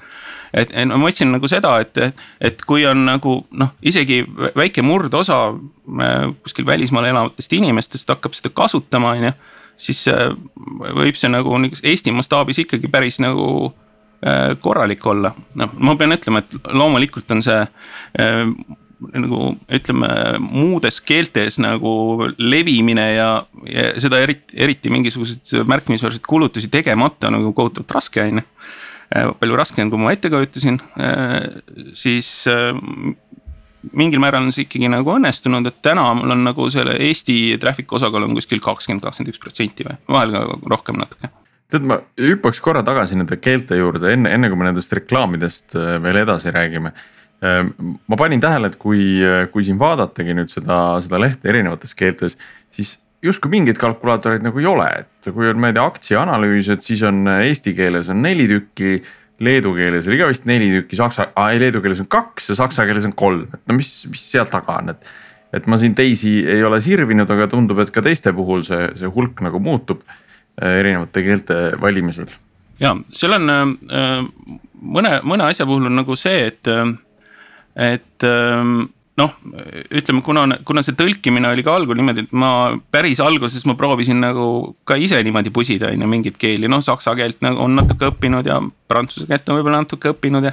[0.63, 2.01] et ma mõtlesin nagu seda, et,
[2.41, 4.23] et kui on nagu noh, isegi
[4.59, 9.35] väike murdosa äh, kuskil välismaal elavatest inimestest hakkab seda kasutama, on ju.
[9.89, 10.29] siis äh,
[11.01, 13.47] võib see nagu Eesti mastaabis ikkagi päris nagu
[14.27, 17.63] äh, korralik olla, noh, ma pean ütlema, et loomulikult on see
[18.97, 20.09] nagu ütleme
[20.41, 21.91] muudes keeltes nagu
[22.41, 23.29] levimine ja,
[23.69, 28.47] ja seda eriti, eriti mingisuguseid märkimisväärseid kulutusi tegemata nagu kohutavalt raske on ju.
[29.15, 31.37] Äh, palju raskem, kui ma ette kujutasin, äh,
[31.95, 32.73] siis äh,
[33.95, 38.01] mingil määral on see ikkagi nagu õnnestunud, et täna mul on nagu selle Eesti traffic'u
[38.01, 40.43] osakaal on kuskil kakskümmend, kakskümmend üks protsenti või vahel ka
[40.75, 41.31] rohkem natuke
[41.71, 46.21] tead, ma hüppaks korra tagasi nende keelte juurde, enne, enne kui me nendest reklaamidest veel
[46.25, 47.16] edasi räägime Ehm,
[47.47, 49.21] ma panin tähele, et kui,
[49.53, 52.39] kui siin vaadatagi nüüd seda, seda lehte erinevates keeltes,
[52.75, 56.85] siis justkui mingeid kalkulaatoreid nagu ei ole, et kui on, ma ei tea, aktsiaanalüüs, et
[56.85, 58.99] siis on eesti keeles on neli tükki.
[59.45, 62.87] Leedu keeles oli ka vist neli tükki, saksa, ei leedu keeles on kaks ja saksa
[62.89, 65.11] keeles on kolm, et no mis, mis seal taga on, et.
[65.57, 69.11] et ma siin teisi ei ole sirvinud, aga tundub, et ka teiste puhul see, see
[69.13, 72.33] hulk nagu muutub eh, erinevate keelte valimisel.
[72.81, 74.17] ja seal on äh,
[74.97, 76.97] mõne, mõne asja puhul on nagu see, et äh,
[77.77, 78.87] et ähm,
[79.17, 79.33] noh,
[79.97, 82.51] ütleme, kuna, kuna see tõlkimine oli ka algul niimoodi, et ma
[82.93, 87.15] päris alguses ma proovisin nagu ka ise niimoodi pusida, on ju, mingit keeli, noh, saksa
[87.17, 88.59] keelt nagu on natuke õppinud ja
[88.91, 90.53] prantsuse keelt on võib-olla natuke õppinud ja.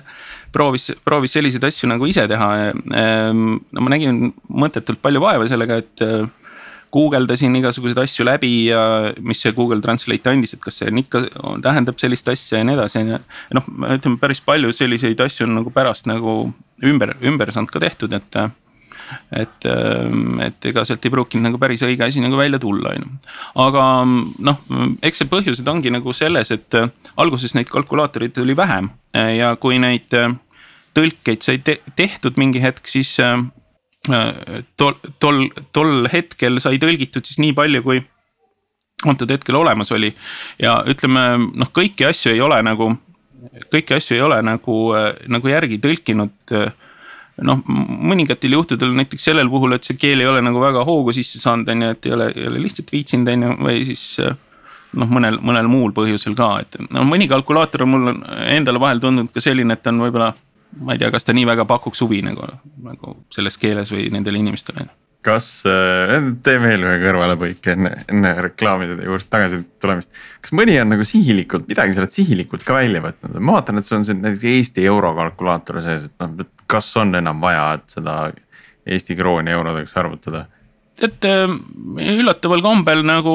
[0.55, 2.49] proovis, proovis selliseid asju nagu ise teha.
[2.71, 3.43] Ehm,
[3.75, 6.07] no ma nägin mõttetult palju vaeva sellega, et
[6.93, 8.81] guugeldasin igasuguseid asju läbi ja
[9.25, 11.23] mis see Google Translate andis, et kas see on ikka,
[11.65, 13.21] tähendab sellist asja ja nii edasi, on ju.
[13.59, 16.35] noh, ütleme päris palju selliseid asju on nagu pärast nagu
[16.85, 18.43] ümber, ümber saanud ka tehtud, et
[19.35, 19.65] et,
[20.45, 23.33] et ega sealt ei pruukinud nagu päris õige asi nagu välja tulla, on ju.
[23.65, 23.87] aga
[24.49, 24.61] noh,
[25.05, 26.79] eks see põhjused ongi nagu selles, et
[27.17, 28.89] alguses neid kalkulaatoreid oli vähem
[29.37, 30.13] ja kui neid
[30.97, 33.17] tõlkeid sai te tehtud mingi hetk, siis
[34.03, 38.01] tol, tol, tol hetkel sai tõlgitud siis nii palju, kui
[39.07, 40.13] antud hetkel olemas oli.
[40.59, 42.91] ja ütleme noh, kõiki asju ei ole nagu,
[43.73, 46.35] kõiki asju ei ole nagu, äh, nagu järgi tõlkinud.
[46.51, 46.71] Äh,
[47.43, 51.41] noh, mõningatel juhtudel näiteks sellel puhul, et see keel ei ole nagu väga hoogu sisse
[51.41, 55.09] saanud, on ju, et ei ole, ei ole lihtsalt viitsinud, on ju, või siis noh,
[55.09, 58.11] mõnel, mõnel muul põhjusel ka, et no mõni kalkulaator on mul
[58.53, 60.29] endale vahel tundunud ka selline, et on võib-olla
[60.79, 62.47] ma ei tea, kas ta nii väga pakuks huvi nagu,
[62.83, 64.87] nagu selles keeles või nendele inimestele.
[65.23, 70.11] kas äh,, tee veel ühe kõrvalepõike enne, enne reklaamide juurde tagasi tulemist.
[70.43, 73.87] kas mõni on nagu sihilikult, midagi sa oled sihilikult ka välja võtnud, ma vaatan, et
[73.87, 77.95] sul on siin näiteks Eesti eurokalkulaator sees, et noh, et kas on enam vaja, et
[77.97, 78.17] seda
[78.83, 80.47] Eesti krooni eurodeks arvutada?
[80.99, 81.49] tead äh,
[82.19, 83.31] üllataval kombel nagu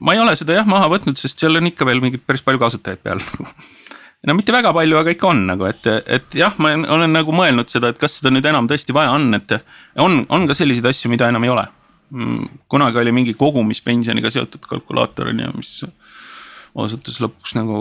[0.00, 2.60] ma ei ole seda jah maha võtnud, sest seal on ikka veel mingid päris palju
[2.60, 3.22] kasutajaid peal
[4.28, 7.70] no mitte väga palju, aga ikka on nagu, et, et jah, ma olen nagu mõelnud
[7.72, 9.56] seda, et kas seda nüüd enam tõesti vaja on, et
[10.02, 11.64] on, on ka selliseid asju, mida enam ei ole.
[12.10, 15.72] Mm, kunagi oli mingi kogumispensioniga seotud kalkulaator on ju, mis
[16.80, 17.80] osutus lõpuks nagu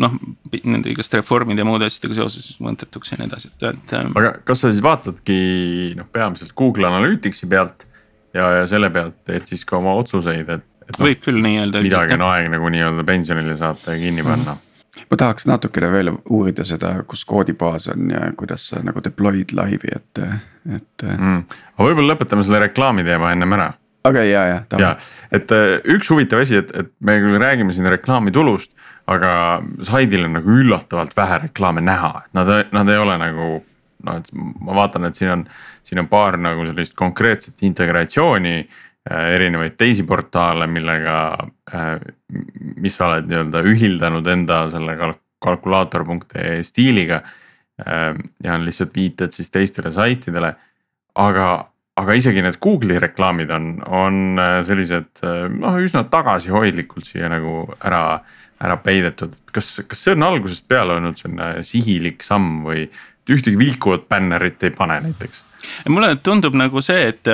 [0.00, 0.14] noh,
[0.62, 3.94] nende igast reformide ja muude asjadega seoses mõttetuks ja nii edasi, et, et.
[4.16, 5.38] aga kas sa siis vaatadki
[5.98, 7.84] noh, peamiselt Google Analyticsi pealt
[8.34, 10.96] ja, ja selle pealt teed siis ka oma otsuseid, et, et.
[10.96, 11.84] No, võib küll nii öelda.
[11.84, 14.56] midagi on aeg nagu nii-öelda pensionile saata ja kinni panna mm.
[14.56, 14.69] -hmm
[15.10, 19.94] ma tahaks natukene veel uurida seda, kus koodibaas on ja kuidas sa nagu deploy'd laivi,
[19.96, 20.22] et,
[20.76, 21.44] et mm..
[21.76, 23.70] aga võib-olla lõpetame selle reklaami teema ennem ära.
[24.04, 24.82] okei okay,, ja, ja.
[24.82, 24.92] ja,
[25.32, 28.74] et äh, üks huvitav asi, et, et me küll räägime siin reklaamitulust,
[29.10, 29.32] aga
[29.86, 33.50] saidil on nagu üllatavalt vähe reklaame näha, et nad, nad ei ole nagu
[34.06, 35.42] noh, et ma vaatan, et siin on,
[35.86, 38.62] siin on paar nagu sellist konkreetset integratsiooni
[39.10, 41.16] erinevaid teisi portaale, millega,
[41.74, 41.92] äh,
[42.80, 44.96] mis sa oled nii-öelda ühildanud enda selle
[45.42, 47.22] kalkulaator.ee stiiliga.
[47.80, 50.52] Äh, ja on lihtsalt viited siis teistele saitidele,
[51.18, 51.48] aga,
[51.96, 58.20] aga isegi need Google'i reklaamid on, on sellised noh, üsna tagasihoidlikult siia nagu ära,
[58.62, 59.34] ära peidetud.
[59.52, 62.84] kas, kas see on algusest peale olnud selline sihilik samm või
[63.30, 65.44] ühtegi vilkuvat bännerit ei pane näiteks?
[65.88, 67.28] mulle tundub nagu see, et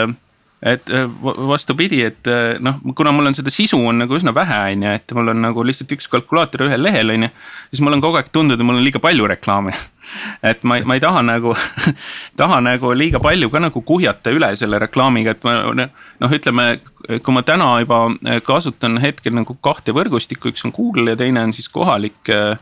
[0.62, 1.04] et äh,
[1.48, 4.92] vastupidi, et äh, noh, kuna mul on seda sisu on nagu üsna vähe, on ju,
[4.96, 7.30] et mul on nagu lihtsalt üks kalkulaator ühel lehel, on ju.
[7.70, 9.74] siis mul on kogu aeg tundnud, et mul on liiga palju reklaame.
[10.50, 11.52] et ma, ma ei taha nagu
[12.40, 16.78] taha nagu liiga palju ka nagu kuhjata üle selle reklaamiga, et ma noh, ütleme.
[17.22, 18.00] kui ma täna juba
[18.42, 22.56] kasutan hetkel nagu kahte võrgustikku, üks on Google ja teine on siis kohalik äh,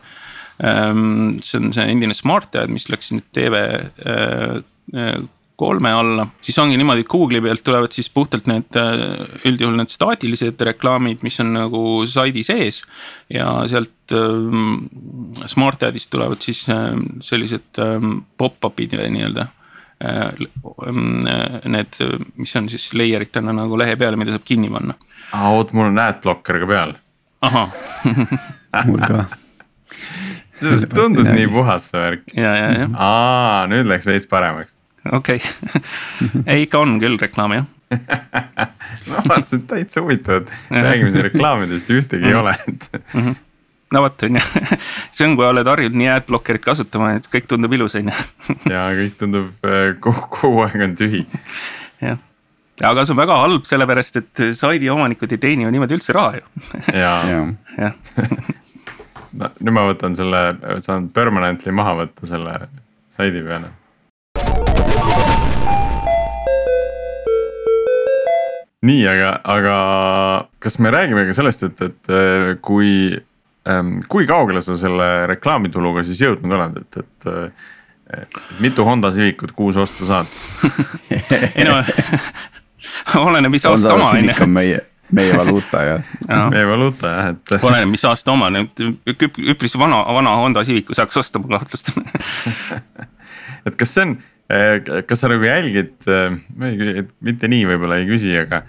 [0.61, 3.63] ähm, see on see endine SmartAd, mis läks nüüd TV
[5.55, 9.03] kolme alla, siis ongi niimoodi, et Google'i pealt tulevad siis puhtalt need äh,
[9.47, 12.81] üldjuhul need staatilised reklaamid, mis on nagu saidi sees.
[13.31, 14.87] ja sealt ähm,
[15.47, 19.47] Smart Adist tulevad siis ähm, sellised ähm, pop-up'id nii-öelda
[20.03, 20.43] äh,
[21.71, 21.99] need,
[22.35, 24.99] mis on siis layer itena nagu lehe peale, mida saab kinni panna.
[25.55, 26.95] oot, mul on adblocker ka peal.
[27.47, 27.71] ahah
[28.91, 29.25] mul ka
[30.55, 32.33] see tundus nii puhas see värk.
[32.35, 32.97] ja, ja, jah.
[32.99, 34.75] aa, nüüd läks veits paremaks
[35.19, 35.81] okei okay.
[36.49, 37.71] ei, ikka on küll reklaami jah
[39.09, 42.39] ma vaatasin, et täitsa huvitav, et räägime siin reklaamidest ja ühtegi ei mhm.
[42.41, 42.89] ole, et.
[43.13, 43.43] -hmm
[43.93, 44.41] no vot, on ju,
[45.13, 48.55] see on, kui oled harjunud nii adblocker'it kasutama, et kõik tundub ilus, on ju.
[48.73, 51.21] ja kõik tundub äh, kogu, kogu aeg on tühi.
[52.01, 52.17] jah,
[52.81, 56.41] aga see on väga halb, sellepärast et saidi omanikud ei teeni ju niimoodi üldse raha
[56.41, 56.65] ju.
[56.97, 57.13] ja,
[57.77, 57.93] ja.
[59.39, 60.43] no nüüd ma võtan selle,
[60.83, 62.57] saan permanently maha võtta selle
[63.13, 63.69] saidi peale
[68.85, 69.77] nii, aga, aga
[70.63, 72.91] kas me räägime ka sellest, et, et äh, kui,
[73.69, 77.71] ähm, kui kaugele sa selle reklaamituluga siis jõudnud oled, et, et äh,
[78.61, 80.29] mitu Honda Civicut kuus osta saad
[81.55, 81.79] ei no
[83.23, 84.47] oleneb, mis aasta oma on ju.
[84.51, 84.83] meie,
[85.15, 86.43] meie valuuta jah ja..
[86.53, 87.57] meie valuuta jah, et.
[87.61, 88.51] oleneb, mis aasta oma,
[89.49, 92.05] üpris vana, vana Honda Civicu saaks osta, ma kahtlustan
[93.67, 98.33] et kas see on kas sa nagu jälgid, ma ei, mitte nii võib-olla ei küsi,
[98.37, 98.61] aga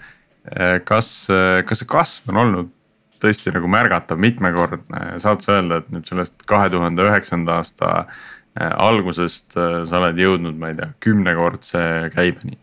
[0.87, 1.11] kas,
[1.67, 2.71] kas see kasv on olnud
[3.21, 7.91] tõesti nagu märgatav, mitmekordne, saad sa öelda, et nüüd sellest kahe tuhande üheksanda aasta
[8.57, 11.81] algusest sa oled jõudnud, ma ei tea, kümnekordse
[12.15, 12.57] käibeni?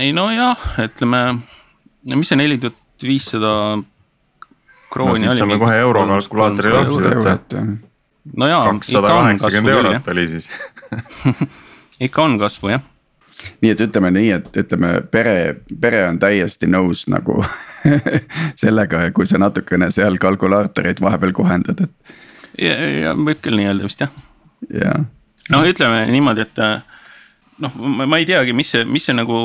[0.00, 1.22] ei nojah, ütleme,
[2.14, 3.52] mis see neli tuhat viissada
[4.90, 5.42] krooni no, oli.
[5.42, 7.62] saame kohe eurokalkulaatori lahti.
[8.40, 8.64] no jaa.
[8.70, 10.48] kakssada kaheksakümmend eurot oli siis
[12.00, 12.84] ikka on kasvu jah.
[13.62, 17.42] nii et ütleme nii, et ütleme pere, pere on täiesti nõus nagu
[18.62, 22.16] sellega, kui sa natukene seal kalkulaatoreid vahepeal kohendad, et.
[22.62, 24.14] ja, ja võib küll nii öelda vist jah.
[24.72, 25.04] jah.
[25.52, 26.64] no ütleme niimoodi, et
[27.62, 29.36] noh, ma ei teagi, mis see, mis see nagu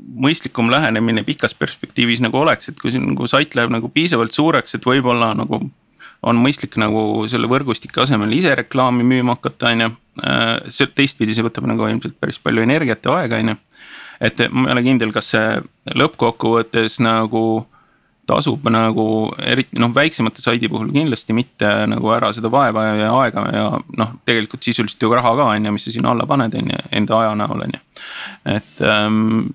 [0.00, 4.74] mõistlikum lähenemine pikas perspektiivis nagu oleks, et kui siin nagu sait läheb nagu piisavalt suureks,
[4.76, 5.60] et võib-olla nagu
[6.20, 9.90] on mõistlik nagu selle võrgustike asemel ise reklaami müüma hakata, on ju.
[10.20, 13.58] Äh, see teistpidi, see võtab nagu ilmselt päris palju energiat ja aega, on ju.
[14.20, 15.60] et ma ei ole kindel, kas see
[15.96, 17.44] lõppkokkuvõttes nagu
[18.30, 19.04] tasub nagu
[19.42, 23.64] eriti noh, väiksemate saidi puhul kindlasti mitte nagu ära seda vaeva ja, aega ja
[23.98, 26.82] noh, tegelikult sisuliselt ju raha ka on ju, mis sa sinna alla paned, on ju,
[27.00, 27.82] enda aja näol on ju.
[28.58, 29.48] et ähm,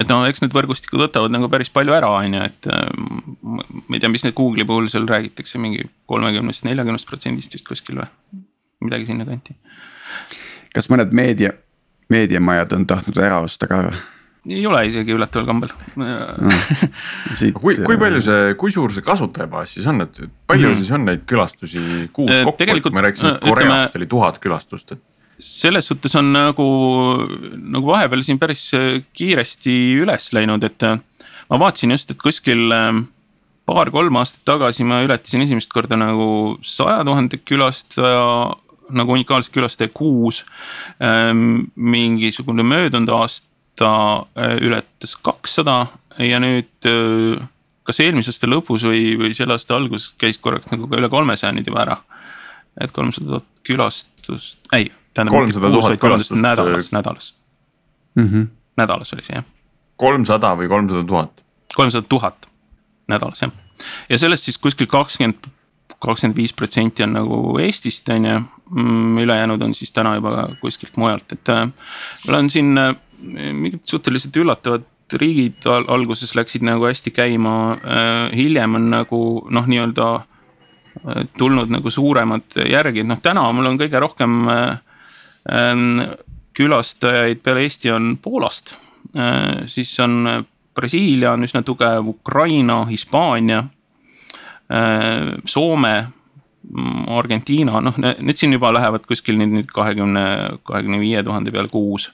[0.00, 3.96] et no eks need võrgustikud võtavad nagu päris palju ära, on ju, et ähm, ma
[3.96, 8.08] ei tea, mis nüüd Google'i puhul seal räägitakse mingi kolmekümnest, neljakümnest protsendist vist kuskil või,
[8.82, 9.56] midagi sinnakanti.
[10.74, 11.52] Kas mõned meedia,
[12.12, 14.00] meediamajad on tahtnud ära osta ka või?
[14.50, 15.70] ei ole isegi üllataval kombel
[16.00, 16.06] no,
[17.60, 20.18] kui, kui palju see, kui suur see kasutajabaas siis on, et
[20.50, 20.80] palju mm.
[20.80, 21.82] siis on neid külastusi
[22.14, 25.02] kuus äh, kokku, et me rääkisime, et Koreast oli tuhat külastust, et
[25.42, 26.66] selles suhtes on nagu,
[27.54, 28.68] nagu vahepeal siin päris
[29.14, 32.70] kiiresti üles läinud, et ma vaatasin just, et kuskil
[33.68, 38.26] paar-kolm aastat tagasi ma ületasin esimest korda nagu saja tuhande külastaja
[38.92, 40.44] nagu unikaalse külastaja kuus.
[41.02, 43.92] Ähm, mingisugune möödunud aasta
[44.36, 45.86] äh, ületas kakssada
[46.18, 47.42] ja nüüd äh,
[47.86, 51.54] kas eelmise aasta lõpus või, või selle aasta alguses käis korraks nagu ka üle kolmesaja
[51.56, 51.96] nüüd juba ära.
[52.80, 56.40] et kolmsada tuhat külastust, ei kolmsada tuhat külastust.
[56.40, 57.34] nädalas, nädalas
[58.14, 58.28] mm.
[58.28, 58.46] -hmm.
[58.76, 59.44] nädalas oli see jah.
[59.96, 61.42] kolmsada või kolmsada tuhat?
[61.74, 62.46] kolmsada tuhat
[63.08, 63.52] nädalas jah,
[64.08, 65.46] ja sellest siis kuskil kakskümmend,
[65.98, 68.40] kakskümmend viis protsenti on nagu Eestist on ju.
[68.72, 71.66] Mm, ülejäänud on siis täna juba kuskilt mujalt, et äh,
[72.26, 72.94] mul on siin äh,
[73.52, 77.56] mingid suhteliselt üllatavad riigid al alguses läksid nagu hästi käima.
[77.72, 80.12] Äh,, hiljem on nagu noh, nii-öelda
[81.38, 84.80] tulnud nagu suuremad järgi, et noh, täna mul on kõige rohkem äh,
[85.50, 86.00] Ähm,
[86.54, 88.76] külastajaid peale Eesti on Poolast,
[89.66, 93.64] siis on Brasiilia on üsna tugev, Ukraina, Hispaania,
[95.44, 95.94] Soome,
[97.12, 100.24] Argentiina, noh, need siin juba lähevad kuskil nüüd, nüüd kahekümne,
[100.68, 102.10] kahekümne viie tuhande peale kuus.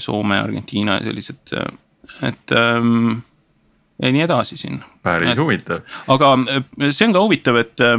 [0.00, 1.50] Soome, Argentiina ja sellised,
[2.24, 3.18] et ähm,
[4.00, 4.78] ja nii edasi siin.
[5.04, 5.84] Päris huvitav.
[6.08, 7.94] aga äh, see on ka huvitav, et äh,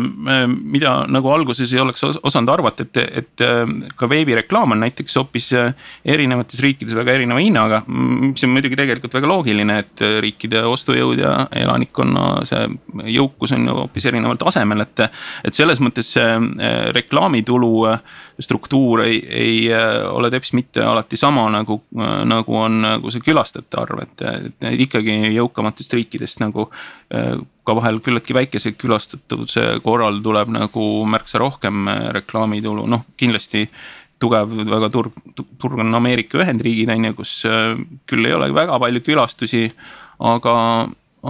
[0.50, 3.64] mida nagu alguses ei oleks osanud arvata, et, et äh,
[3.96, 7.84] ka veebireklaam on näiteks hoopis erinevates riikides väga erineva hinnaga.
[7.88, 12.68] mis on muidugi tegelikult väga loogiline, et riikide ostujõud ja elanikkonna see
[13.16, 15.06] jõukus on ju hoopis erineval tasemel, et.
[15.46, 16.32] et selles mõttes see
[16.96, 17.70] reklaamitulu
[18.42, 19.58] struktuur ei, ei
[20.10, 21.78] ole teps mitte alati sama nagu,
[22.28, 26.95] nagu on nagu see külastajate arv, et, et ikkagi jõukamates teistest riikidest nagu äh,
[27.66, 33.66] ka vahel küllaltki väikese külastatavuse korral tuleb nagu märksa rohkem äh, reklaamitulu, noh kindlasti
[34.22, 35.18] tugev väga turg,
[35.62, 37.74] turg on Ameerika Ühendriigid on ju, kus äh,
[38.10, 39.66] küll ei ole väga palju külastusi,
[40.20, 40.56] aga,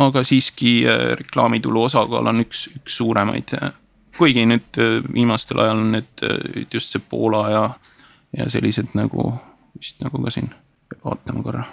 [0.08, 0.76] aga siiski
[1.22, 3.56] reklaamitulu osakaal on üks, üks suuremaid.
[4.16, 4.78] kuigi nüüd
[5.12, 6.22] viimastel ajal on need
[6.72, 7.64] just see Poola ja,
[8.38, 9.34] ja sellised nagu
[9.76, 10.54] vist nagu ka siin,
[11.04, 11.66] vaatame korra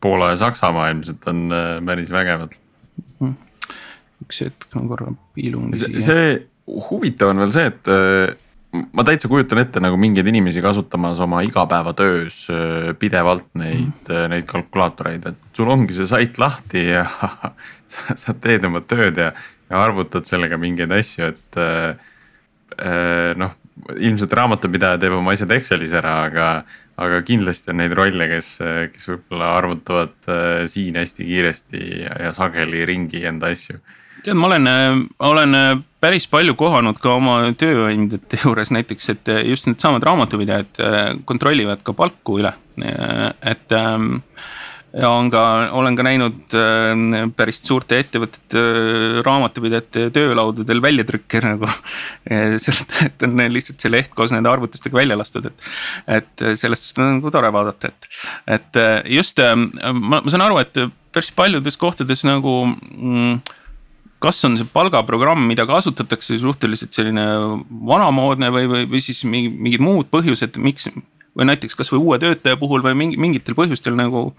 [0.00, 2.52] Poola ja Saksamaa ilmselt on äh, päris vägevad.
[3.20, 3.36] Mhm.
[4.26, 5.74] üks hetk, ma korra piilun.
[5.76, 6.26] see
[6.88, 8.32] huvitav on veel see, et äh,
[8.96, 14.48] ma täitsa kujutan ette nagu mingeid inimesi kasutamas oma igapäevatöös äh, pidevalt neid mm., neid
[14.50, 17.04] kalkulaatoreid, et sul ongi see sait lahti ja
[17.92, 19.30] sa, sa teed oma tööd ja,
[19.70, 21.62] ja arvutad sellega mingeid asju, et
[23.40, 23.52] noh,
[23.96, 26.46] ilmselt raamatupidaja teeb oma asjad Excelis ära, aga
[26.96, 28.50] aga kindlasti on neid rolle, kes,
[28.92, 33.78] kes võib-olla arvutavad äh, siin hästi kiiresti ja, ja sageli ringi enda asju.
[34.24, 34.70] tead, ma olen,
[35.22, 35.58] olen
[36.02, 41.96] päris palju kohanud ka oma tööandjate juures näiteks, et just needsamad raamatupidajad äh, kontrollivad ka
[41.96, 44.20] palku üle, et ähm,
[44.96, 45.42] ja on ka,
[45.76, 51.70] olen ka näinud äh, päris suurte ettevõtete äh, raamatupidajate töölaudadel väljatrükke nagu.
[52.62, 55.68] sest, et on lihtsalt see leht koos nende arvutustega välja lastud, et,
[56.18, 58.08] et sellest on nagu tore vaadata, et,
[58.58, 58.80] et
[59.18, 60.80] just ma, ma saan aru, et
[61.14, 63.38] päris paljudes kohtades nagu mm,
[64.22, 67.24] kas on see palgaprogramm, mida kasutatakse suhteliselt selline
[67.88, 70.88] vanamoodne või, või, või siis mingi, mingid muud põhjused, miks
[71.36, 74.30] või näiteks kasvõi uue töötaja puhul või mingi, mingitel põhjustel nagu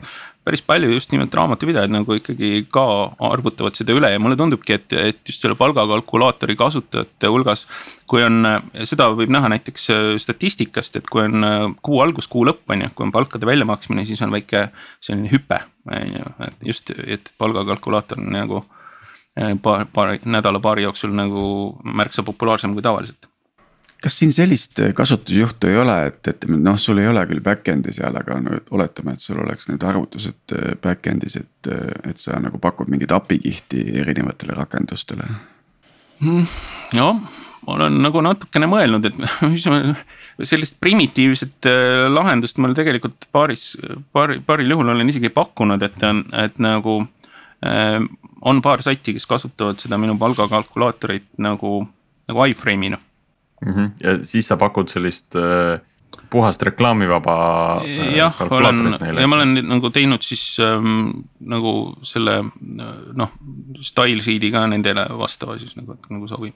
[0.48, 2.86] päris palju just nimelt raamatupidajad nagu ikkagi ka
[3.28, 7.66] arvutavad seda üle ja mulle tundubki, et, et just selle palgakalkulaatori kasutajate hulgas.
[8.08, 8.48] kui on,
[8.88, 12.86] seda võib näha näiteks äh, statistikast, et kui on äh, kuu algus, kuu lõpp on
[12.86, 14.70] ju, kui on palkade väljamaksmine, siis on väike
[15.04, 15.60] selline hüpe.
[15.92, 21.42] on ju, et just, et palgakalkulaator on nagu äh, paar, paari nädala-paari jooksul nagu
[21.84, 23.28] märksa populaarsem kui tavaliselt
[24.04, 27.94] kas siin sellist äh, kasutusjuhtu ei ole, et, et noh, sul ei ole küll back-end'i
[27.96, 32.38] seal, aga no oletame, et sul oleks need arvutused äh, back-end'is, et, äh, et sa
[32.42, 35.30] nagu pakud mingit API-kihti erinevatele rakendustele
[36.22, 36.46] mm,.
[37.00, 37.24] noh,
[37.66, 39.18] ma olen nagu natukene mõelnud, et
[39.50, 39.66] mis
[40.52, 41.66] sellist primitiivset
[42.14, 43.72] lahendust ma tegelikult paaris,
[44.14, 46.06] paari, paaril juhul olen isegi pakkunud, et,
[46.38, 47.00] et nagu
[48.46, 51.80] on paar sati, kes kasutavad seda minu palgakalkulaatorit nagu,
[52.30, 53.02] nagu iframe'ina
[53.66, 53.74] mm.
[53.74, 53.92] -hmm.
[54.04, 55.80] ja siis sa pakud sellist äh,
[56.30, 57.36] puhast reklaamivaba
[57.82, 58.16] äh,.
[58.16, 62.44] jah, olen ja ma olen nagu teinud siis ähm, nagu selle
[63.14, 63.32] noh,
[63.82, 66.56] style sheet'i ka nendele vastava siis nagu, nagu sobib.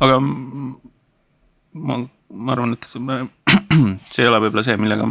[0.00, 1.98] aga ma,
[2.30, 2.84] ma arvan, et
[4.12, 5.08] see ei ole võib-olla see, millega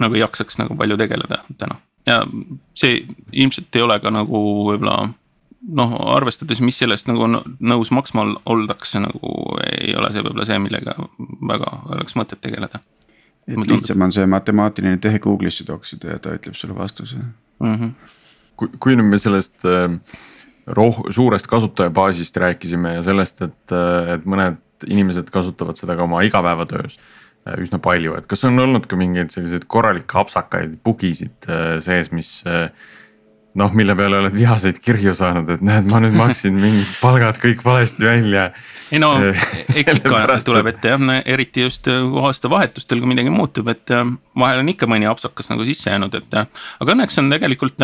[0.00, 2.22] nagu jaksaks nagu palju tegeleda täna ja
[2.74, 4.40] see ilmselt ei ole ka nagu
[4.70, 5.08] võib-olla
[5.64, 9.30] noh, arvestades, mis sellest nagu nõus maksma oldakse, nagu
[9.80, 10.96] ei ole see võib-olla see, millega
[11.48, 12.80] väga oleks mõtet tegeleda.
[13.48, 17.74] et lihtsam on see matemaatiline tehe Google'isse toksida ja ta ütleb sulle vastuse mm.
[17.74, 17.90] -hmm.
[18.56, 19.98] kui, kui nüüd me sellest äh,
[20.66, 26.22] roh-, suurest kasutajabaasist rääkisime ja sellest, et, äh, et mõned inimesed kasutavad seda ka oma
[26.24, 31.50] igapäevatöös äh, üsna palju, et kas on olnud ka mingeid selliseid korralikke apsakaid, bugisid
[31.84, 32.42] sees, mis
[33.58, 37.62] noh, mille peale oled vihaseid kirju saanud, et näed, ma nüüd maksin mingid palgad kõik
[37.64, 38.48] valesti välja.
[38.90, 39.94] ei no eks ikka
[40.44, 44.02] tuleb ette jah, eriti just äh, aastavahetustel, kui midagi muutub, et äh,
[44.38, 46.34] vahel on ikka mõni apsakas nagu sisse jäänud, et.
[46.34, 47.78] Aga õnneks on tegelikult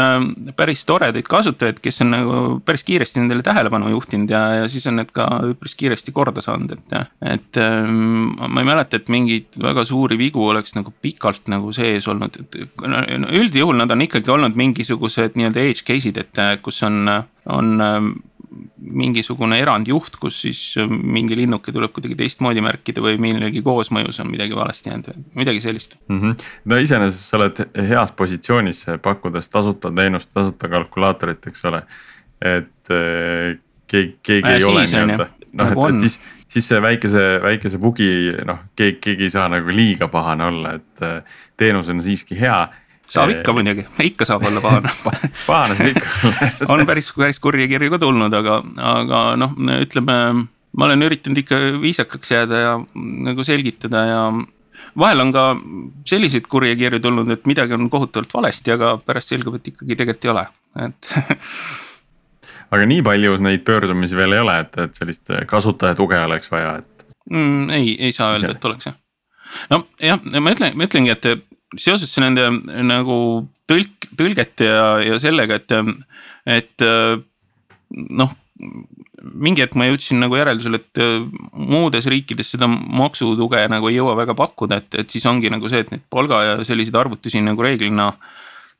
[0.58, 2.34] päris toredaid kasutajaid, kes on nagu
[2.66, 5.28] päris kiiresti nendele tähelepanu juhtinud ja, ja siis on need ka
[5.60, 6.98] päris kiiresti korda saanud, et.
[7.30, 12.36] et ma ei mäleta, et mingeid väga suuri vigu oleks nagu pikalt nagu sees olnud,
[12.42, 12.58] et
[13.40, 17.04] üldjuhul nad on ikkagi olnud mingisugused nii-öelda edge case'id, et äh, kus on,
[17.50, 18.10] on ähm,
[18.80, 24.30] mingisugune erandjuht, kus siis äh, mingi linnuke tuleb kuidagi teistmoodi märkida või millegi koosmõjus on
[24.32, 26.20] midagi valesti jäänud, midagi sellist mm.
[26.20, 26.46] -hmm.
[26.72, 31.82] no iseenesest sa oled heas positsioonis pakkudes tasuta teenust, tasuta kalkulaatorit, eks ole.
[32.40, 37.24] et äh, keegi, keegi äh, ei ole nii-öelda, noh et, et siis, siis see väikese,
[37.42, 38.10] väikese bugi
[38.46, 42.64] noh, keegi, keegi ei saa nagu liiga pahane olla, et teenus on siiski hea
[43.10, 44.92] saab ikka muidugi, ikka saab olla pahane
[45.50, 48.60] pahane saab ikka olla on päris, päris kurje kirju ka tulnud, aga,
[48.94, 50.16] aga noh, ütleme.
[50.70, 52.72] ma olen üritanud ikka viisakaks jääda ja
[53.26, 54.22] nagu selgitada ja
[54.98, 55.44] vahel on ka
[56.06, 60.28] selliseid kurje kirju tulnud, et midagi on kohutavalt valesti, aga pärast selgub, et ikkagi tegelikult
[60.28, 60.46] ei ole,
[60.86, 61.12] et
[62.74, 66.78] aga nii palju neid pöördumisi veel ei ole, et, et sellist kasutaja tuge oleks vaja,
[66.82, 67.70] et mm,.
[67.74, 68.98] ei, ei saa öelda, et oleks jah.
[69.74, 72.48] no jah, ma ütlen, ma ütlengi, et seoses nende
[72.86, 73.16] nagu
[73.70, 75.74] tõlk, tõlgete ja, ja sellega, et,
[76.58, 76.86] et
[78.10, 78.34] noh
[79.20, 81.00] mingi hetk ma jõudsin nagu järeldusele, et
[81.52, 85.82] muudes riikides seda maksutuge nagu ei jõua väga pakkuda, et, et siis ongi nagu see,
[85.84, 88.10] et neid palga ja selliseid arvutusi nagu reeglina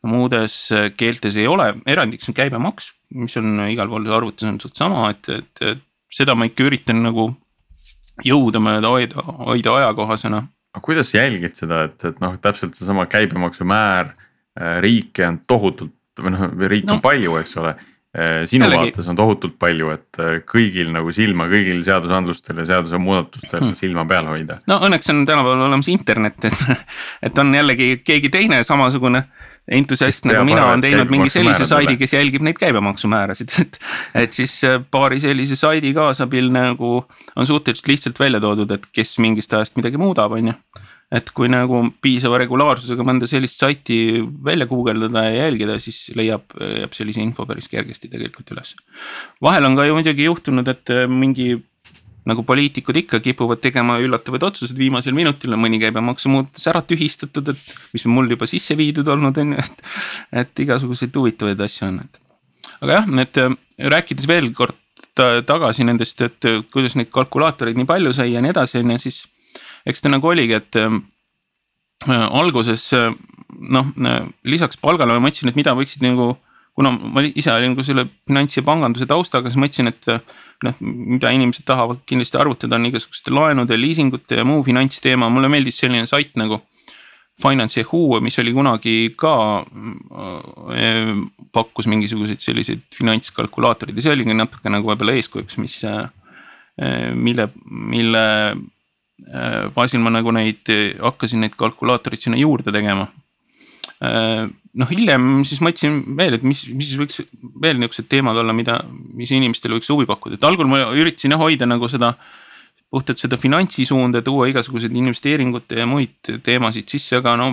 [0.08, 0.56] muudes
[0.96, 5.28] keeltes ei ole, erandiks on käibemaks, mis on igal pool arvutus on suht sama, et,
[5.28, 5.84] et, et
[6.14, 7.28] seda ma ikka üritan nagu
[8.24, 10.44] jõudumööda hoida, hoida ajakohasena
[10.74, 14.12] aga kuidas jälgid seda, et, et noh, täpselt seesama käibemaksumäär,
[14.58, 16.98] äh, riike on tohutult või noh, riike no.
[16.98, 17.74] on palju, eks ole.
[18.10, 18.90] Äh, sinu Jällegi.
[18.90, 23.76] vaates on tohutult palju, et äh, kõigil nagu silma, kõigil seadusandlustel ja seadusemuudatustel hmm.
[23.78, 24.58] silma peal hoida.
[24.70, 26.82] no õnneks on tänapäeval olemas internet, et,
[27.28, 29.22] et on jällegi keegi teine samasugune
[29.70, 33.80] entusiast nagu mina on teinud mingi sellise saidi, kes jälgib neid käibemaksumäärasid, et.
[34.24, 39.18] et siis äh, paari sellise saidi kaasabil nagu on suhteliselt lihtsalt välja toodud, et kes
[39.22, 40.56] mingist ajast midagi muudab, on ju.
[41.10, 46.94] et kui nagu piisava regulaarsusega mõnda sellist saiti välja guugeldada ja jälgida, siis leiab, leiab
[46.94, 48.76] sellise info päris kergesti tegelikult üles.
[49.42, 51.52] vahel on ka ju muidugi juhtunud, et äh, mingi
[52.30, 58.06] nagu poliitikud ikka kipuvad tegema üllatavaid otsuseid viimasel minutil, mõni käibemaksumuudatus ära tühistatud, et mis
[58.06, 59.86] on mul juba sisse viidud olnud, on ju, et.
[60.44, 62.20] et igasuguseid huvitavaid asju on, et.
[62.80, 63.42] aga jah, need
[63.94, 64.78] rääkides veel kord
[65.46, 69.24] tagasi nendest, et kuidas neid kalkulaatoreid nii palju sai ja nii edasi, on ju, siis.
[69.88, 71.00] eks ta nagu oligi, et äh,
[72.08, 73.10] alguses äh,
[73.58, 73.90] noh,
[74.44, 76.34] lisaks palgale ma mõtlesin, et mida võiksid nagu
[76.76, 80.08] kuna ma ise olin nagu selle finants ja panganduse taustaga, siis mõtlesin, et
[80.64, 85.80] noh, mida inimesed tahavad kindlasti arvutada, on igasuguste laenude, liisingute ja muu finantsteema, mulle meeldis
[85.82, 86.62] selline sait nagu.
[87.40, 91.12] Finance Yahoo, mis oli kunagi ka äh,,
[91.56, 96.10] pakkus mingisuguseid selliseid finantskalkulaatoreid ja see oligi natuke nagu võib-olla eeskujuks, mis äh,,
[97.16, 100.68] mille, mille äh, baasil ma nagu neid,
[101.00, 103.08] hakkasin neid kalkulaatoreid sinna juurde tegema
[104.00, 104.48] Äh,
[104.78, 107.22] noh, hiljem siis mõtlesin veel, et mis, mis siis võiks
[107.62, 108.80] veel niuksed teemad olla, mida,
[109.16, 112.14] mis inimestele võiks huvi pakkuda, et algul ma üritasin jah hoida nagu seda.
[112.90, 117.52] puhtalt seda finantsisuunda, tuua igasuguseid investeeringute ja muid teemasid sisse, aga no.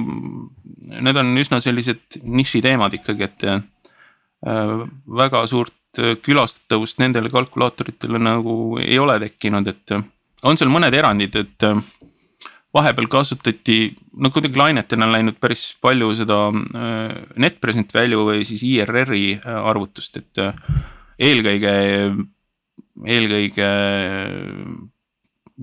[0.87, 3.59] Need on üsna sellised nišiteemad ikkagi, et äh,
[5.21, 9.93] väga suurt külastatavust nendele kalkulaatoritele nagu ei ole tekkinud, et
[10.43, 11.67] on seal mõned erandid, et
[12.75, 13.77] vahepeal kasutati,
[14.19, 19.61] no kuidagi lainetena läinud päris palju seda äh, net present value või siis IRR-i äh,
[19.71, 20.59] arvutust, et äh,
[21.29, 21.73] eelkõige,
[23.07, 23.69] eelkõige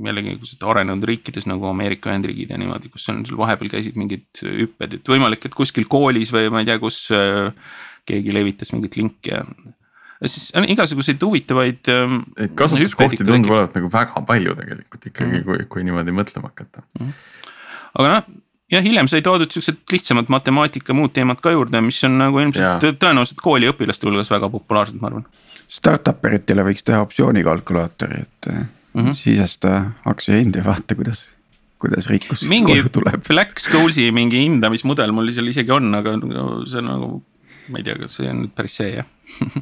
[0.04, 0.32] jällegi
[0.66, 5.12] arenenud riikides nagu Ameerika Ühendriigid ja niimoodi, kus on sul vahepeal käisid mingid hüpped, et
[5.12, 7.04] võimalik, et kuskil koolis või ma ei tea, kus
[8.08, 9.44] keegi levitas mingit linki ja
[10.22, 11.82] siis on igasuguseid huvitavaid.
[11.92, 16.52] Ähm, Neid kasutuskohti tundub olevat nagu väga palju tegelikult ikkagi mm., kui, kui niimoodi mõtlema
[16.52, 17.12] hakata mm..
[18.00, 18.28] aga noh,
[18.72, 22.86] ja hiljem sai toodud siuksed lihtsamad matemaatika, muud teemad ka juurde, mis on nagu ilmselt
[23.02, 25.28] tõenäoliselt kooliõpilaste hulgas väga populaarsed, ma arvan.
[25.74, 29.12] Startup eritele võiks teha optsioonikalkulaatori, et mm -hmm.
[29.12, 31.28] sisesta aktsia hind ja vaata, kuidas
[31.84, 32.78] kuidas rikkus mingi
[33.26, 36.14] Flex Schools'i mingi hindamismudel mul seal isegi on, aga
[36.70, 37.08] see on nagu
[37.68, 39.06] ma ei tea, kas see on nüüd päris see jah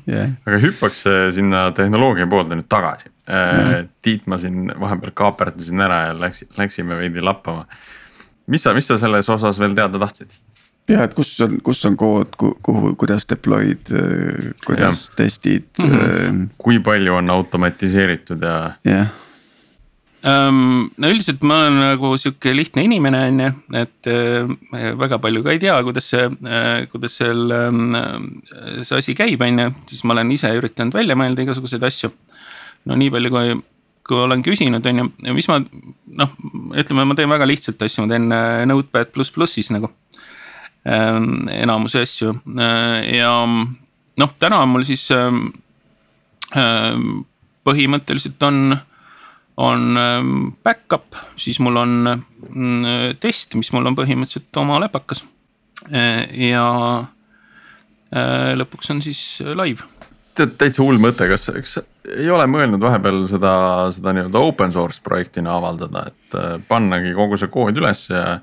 [0.08, 0.30] yeah..
[0.46, 3.34] aga hüppaks äh, sinna tehnoloogia poolde nüüd tagasi mm.
[3.34, 3.90] -hmm.
[4.02, 7.66] Tiit, ma siin vahepeal kaaperdasin ära ja läks, läksime veidi lappama.
[8.46, 10.38] mis sa, mis sa selles osas veel teada tahtsid?
[10.90, 15.16] ja, et kus on, kus on kood, kuhu, kuidas deploy'd, äh, kuidas ja.
[15.16, 15.98] testid mm.
[15.98, 16.46] -hmm.
[16.58, 18.72] kui palju on automatiseeritud ja.
[18.84, 19.21] jah yeah
[20.22, 23.50] no üldiselt ma olen nagu sihuke lihtne inimene, on ju,
[23.80, 27.42] et äh, väga palju ka ei tea, kuidas see, äh, kuidas seal
[28.86, 32.12] see asi käib, on ju, siis ma olen ise üritanud välja mõelda igasuguseid asju.
[32.86, 33.56] no nii palju, kui,
[34.06, 36.36] kui olen küsinud, on ju, mis ma noh,
[36.78, 39.90] ütleme, ma teen väga lihtsalt asju, ma teen äh, Notepad pluss plussis nagu.
[40.82, 42.32] Enamuse asju.
[43.14, 45.04] Ja noh, täna mul siis
[47.62, 48.74] põhimõtteliselt on
[49.62, 51.92] on ähm, back-up, siis mul on
[52.48, 55.22] mm, test, mis mul on põhimõtteliselt oma läpakas.
[55.92, 56.66] Äh, ja
[58.14, 59.86] äh, lõpuks on siis live.
[60.38, 63.52] tead täitsa hull mõte, kas, kas ei ole mõelnud vahepeal seda,
[63.94, 68.40] seda nii-öelda open source projektina avaldada, et äh, pannagi kogu see kood üles ja.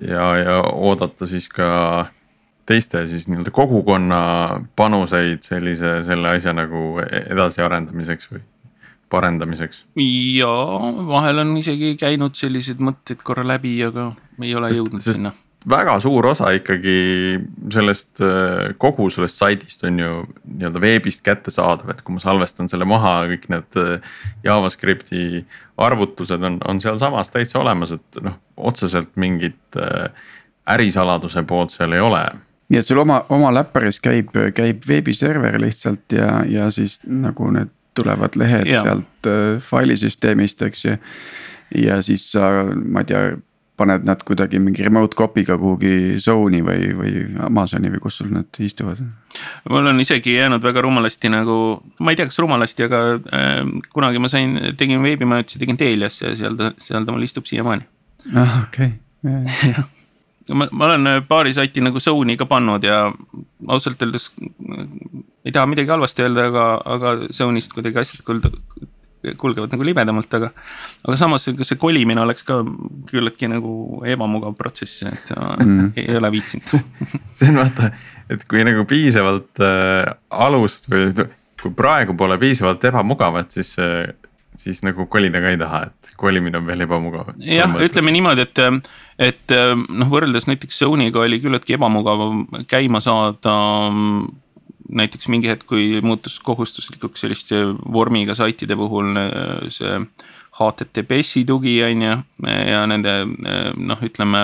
[0.00, 2.08] ja, ja oodata siis ka
[2.66, 4.22] teiste siis nii-öelda kogukonna
[4.78, 8.42] panuseid sellise, selle asja nagu edasiarendamiseks või
[9.12, 9.84] parendamiseks?
[9.98, 15.20] jaa, vahel on isegi käinud sellised mõtted korra läbi, aga ei ole sest, jõudnud sest
[15.20, 15.32] sinna.
[15.68, 16.96] väga suur osa ikkagi
[17.74, 20.12] sellest äh, kogu sellest saidist on ju
[20.44, 24.14] nii-öelda veebist kättesaadav, et kui ma salvestan selle maha, kõik need äh,
[24.46, 25.42] JavaScripti
[25.82, 30.08] arvutused on, on sealsamas täitsa olemas, et noh, otseselt mingit äh,
[30.72, 32.24] ärisaladuse poolt seal ei ole
[32.72, 37.72] nii et sul oma, oma läpparis käib, käib veebiserver lihtsalt ja, ja siis nagu need
[37.94, 38.82] tulevad lehed ja.
[38.82, 40.98] sealt äh, failisüsteemist, eks ju.
[41.84, 43.24] ja siis sa, ma ei tea,
[43.80, 48.60] paned nad kuidagi mingi remote copy'ga kuhugi zone'i või, või Amazoni või kus sul need
[48.62, 49.00] istuvad?
[49.70, 51.56] mul on isegi jäänud väga rumalasti nagu,
[52.00, 53.56] ma ei tea, kas rumalasti, aga äh,
[53.94, 57.88] kunagi ma sain, tegin veebimajutusi, tegin Teliasse ja seal ta, seal ta mul istub siiamaani.
[58.36, 58.92] ah, okei
[59.26, 59.74] okay.
[60.50, 63.04] Ma, ma olen äh, paari saiti nagu zone'i ka pannud ja
[63.68, 64.30] ausalt öeldes
[65.44, 66.66] ei taha midagi halvasti öelda, aga,
[66.96, 68.50] aga zone'ist kuidagi asjad kulda,
[69.38, 70.50] kulgevad nagu libedamalt, aga.
[71.06, 72.60] aga samas see kolimine oleks ka
[73.10, 75.92] küllaltki nagu ebamugav protsess, et mm.
[75.96, 76.72] ei, ei ole viitsinud
[77.36, 77.92] see on vaata,
[78.32, 80.10] et kui nagu piisavalt äh,
[80.48, 81.12] alust või
[81.62, 84.10] kui praegu pole piisavalt ebamugav, et siis äh,
[84.58, 87.32] siis nagu kolida ka ei taha, et kolimine on veel ebamugav.
[87.46, 88.60] jah, ütleme niimoodi, et,
[89.18, 92.22] et noh, võrreldes näiteks Sony'ga oli küllaltki ebamugav
[92.70, 93.54] käima saada
[94.92, 99.14] näiteks mingi hetk, kui muutus kohustuslikuks selliste vormiga saitide puhul
[99.72, 100.00] see
[100.58, 103.14] HTTPS-i tugi on ju ja nende
[103.76, 104.42] noh, ütleme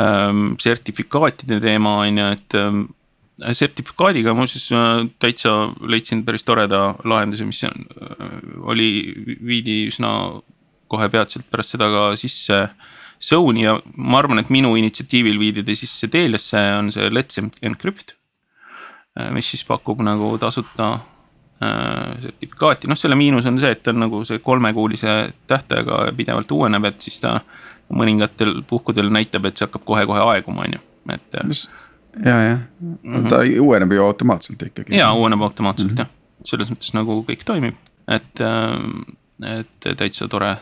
[0.00, 2.82] ähm, sertifikaatide teema on ju, et ähm,
[3.52, 4.68] sertifikaadiga muuseas
[5.20, 7.64] täitsa leidsin päris toreda lahenduse, mis
[8.64, 8.90] oli,
[9.44, 10.12] viidi üsna
[10.88, 12.62] kohe peatselt pärast seda ka sisse
[13.22, 18.14] Zone'i ja ma arvan, et minu initsiatiivil viidi ta sisse Teliasse on see Let's Encrypt.
[19.32, 20.90] mis siis pakub nagu tasuta
[21.64, 25.14] äh, sertifikaati, noh selle miinus on see, et ta on nagu see kolmekuulise
[25.48, 27.38] tähtajaga pidevalt uueneb, et siis ta
[27.88, 30.82] mõningatel puhkudel näitab, et see hakkab kohe-kohe aeguma, on ju,
[31.14, 31.40] et.
[32.24, 33.28] ja, jah mm, -hmm.
[33.32, 34.96] ta uueneb ju automaatselt ikkagi.
[34.96, 36.04] ja uueneb automaatselt mm -hmm.
[36.04, 37.74] jah, selles mõttes nagu kõik toimib,
[38.08, 40.56] et, äh, et täitsa tore,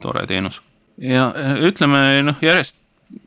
[0.00, 0.62] tore teenus
[1.02, 2.76] ja äh, ütleme noh, järjest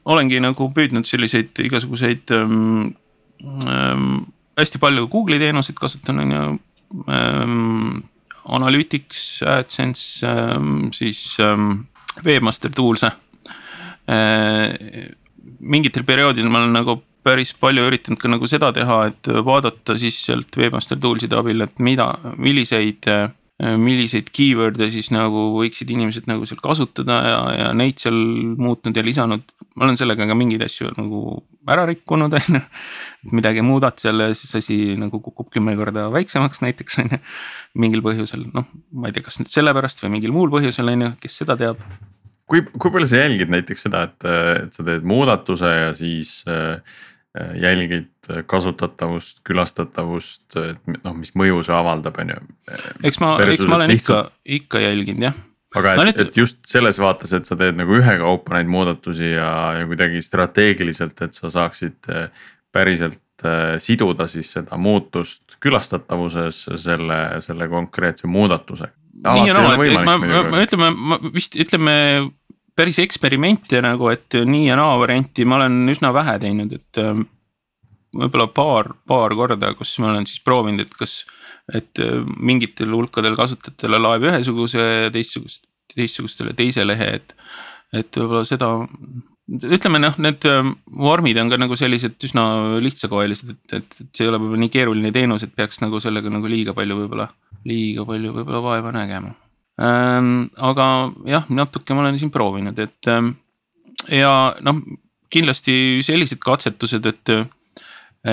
[0.06, 2.94] olengi nagu püüdnud selliseid igasuguseid ähm,
[3.42, 4.26] ähm,
[4.60, 6.48] hästi palju Google'i teenuseid kasutan, on ju
[7.08, 8.02] ähm,.
[8.42, 11.86] Analytics, AdSense ähm,, siis ähm,
[12.26, 13.12] Webmaster Tools'e
[14.10, 15.12] äh,.
[15.60, 20.18] mingitel perioodidel ma olen nagu päris palju üritanud ka nagu seda teha, et vaadata siis
[20.26, 22.08] sealt Webmaster Tools'ide abil, et mida,
[22.42, 23.30] milliseid äh,
[23.62, 28.16] milliseid keyword'e siis nagu võiksid inimesed nagu seal kasutada ja, ja neid seal
[28.58, 29.44] muutnud ja lisanud.
[29.76, 32.62] ma olen sellega ka mingeid asju nagu ära rikkunud, on ju.
[33.38, 37.22] midagi muudad seal ja siis asi nagu kukub kümme korda väiksemaks näiteks on ju.
[37.84, 41.14] mingil põhjusel, noh, ma ei tea, kas nüüd sellepärast või mingil muul põhjusel on ju,
[41.22, 41.86] kes seda teab.
[42.50, 44.28] kui, kui palju sa jälgid näiteks seda, et,
[44.66, 47.11] et sa teed muudatuse ja siis äh, Äh,
[47.56, 52.42] jälgid kasutatavust, külastatavust, et noh, mis mõju see avaldab, on ju.
[53.08, 54.28] eks ma, eks ma olen lihtsalt...
[54.28, 55.38] ikka, ikka jälginud jah.
[55.80, 59.88] aga et, et just selles vaates, et sa teed nagu ühekaupa neid muudatusi ja, ja
[59.88, 67.72] kuidagi strateegiliselt, et sa saaksid äh, päriselt äh, siduda siis seda muutust külastatavuses selle, selle
[67.72, 68.92] konkreetse muudatusega.
[69.24, 71.96] nii ja naa, et ma, ma, ma ütleme, ma vist ütleme
[72.76, 77.26] päris eksperimente nagu, et nii ja naa varianti ma olen üsna vähe teinud, et ähm,
[78.16, 81.22] võib-olla paar, paar korda, kus ma olen siis proovinud, et kas,
[81.74, 87.36] et äh, mingitel hulkadel kasutajatele laeb ühesuguse ja teistsugust, teistsugustele teise lehe, et.
[87.92, 88.72] et võib-olla seda,
[89.52, 92.46] ütleme noh, need ähm, vormid on ka nagu sellised üsna
[92.84, 96.32] lihtsakoelised, et, et, et see ei ole võib-olla nii keeruline teenus, et peaks nagu sellega
[96.32, 97.28] nagu liiga palju võib-olla,
[97.68, 99.51] liiga palju võib-olla vaeva nägema Ähm,
[99.82, 100.88] aga
[101.26, 103.34] jah, natuke ma olen siin proovinud, et ähm,
[104.12, 104.82] ja noh,
[105.32, 107.34] kindlasti sellised katsetused, et,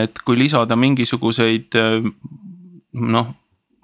[0.05, 2.13] et kui lisada mingisuguseid ähm,
[2.93, 3.33] noh,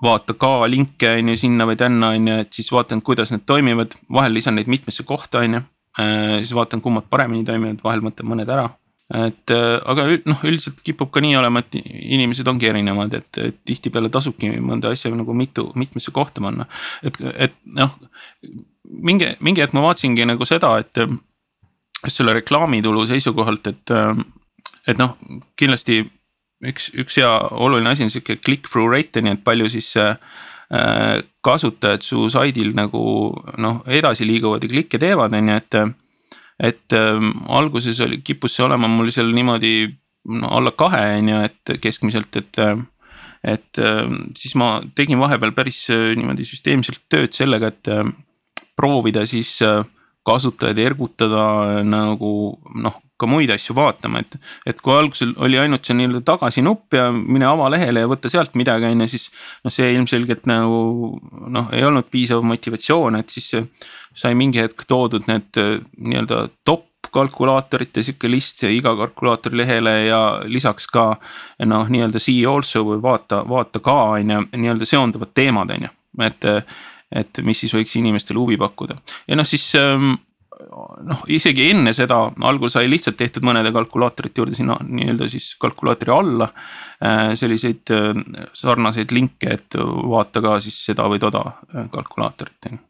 [0.05, 3.47] vaata ka linke on ju sinna või tänna on ju, et siis vaatan, kuidas need
[3.49, 5.65] toimivad, vahel lisan neid mitmesse kohta on ju.
[5.95, 8.67] Siis vaatan, kummad paremini toimivad, vahel mõtlen mõned ära
[9.15, 13.61] et äh, aga noh, üldiselt kipub ka nii olema, et inimesed ongi erinevad, et, et
[13.67, 16.67] tihtipeale tasubki mõnda asja nagu mitu, mitmesse kohta panna.
[17.07, 17.95] et, et noh,
[18.85, 21.05] mingi, mingi hetk ma vaatasingi nagu seda, et
[22.11, 23.95] selle reklaamitulu seisukohalt, et,
[24.91, 25.15] et noh,
[25.57, 26.03] kindlasti
[26.65, 30.17] üks, üks hea oluline asi on sihuke click-through rate ju, et palju siis äh,
[31.45, 33.05] kasutajad su saidil nagu
[33.63, 35.79] noh, edasi liiguvad ja klikke teevad, on ju, et
[36.59, 39.75] et ähm, alguses oli, kippus see olema mul seal niimoodi
[40.41, 42.59] no alla kahe on ju, et keskmiselt, et.
[42.59, 42.91] Ähm,
[43.45, 48.07] et ähm, siis ma tegin vahepeal päris äh, niimoodi süsteemselt tööd sellega, et äh,
[48.73, 49.83] proovida siis äh,
[50.25, 52.31] kasutajaid ergutada nagu
[52.81, 54.39] noh, ka muid asju vaatama, et.
[54.67, 58.89] et kui algusel oli ainult see nii-öelda tagasinupp ja mine avalehele ja võta sealt midagi,
[58.89, 59.29] on ju, siis.
[59.65, 60.81] noh, see ilmselgelt nagu
[61.53, 63.53] noh, ei olnud piisav motivatsioon, et siis
[64.15, 70.21] sai mingi hetk toodud need äh, nii-öelda top kalkulaatorite sihuke list iga kalkulaatori lehele ja
[70.51, 71.13] lisaks ka
[71.67, 75.95] noh, nii-öelda see also või vaata, vaata ka on ju, nii-öelda seonduvad teemad, on ju,
[76.29, 76.51] et.
[77.15, 78.97] et mis siis võiks inimestele huvi pakkuda
[79.29, 80.17] ja noh, siis ähm,
[81.07, 82.17] noh, isegi enne seda
[82.49, 86.49] algul sai lihtsalt tehtud mõnede kalkulaatorite juurde sinna nii-öelda siis kalkulaatori alla.
[87.05, 88.11] Äh, selliseid äh,
[88.57, 91.45] sarnaseid linke, et vaata ka siis seda või toda
[91.93, 92.83] kalkulaatorit on ju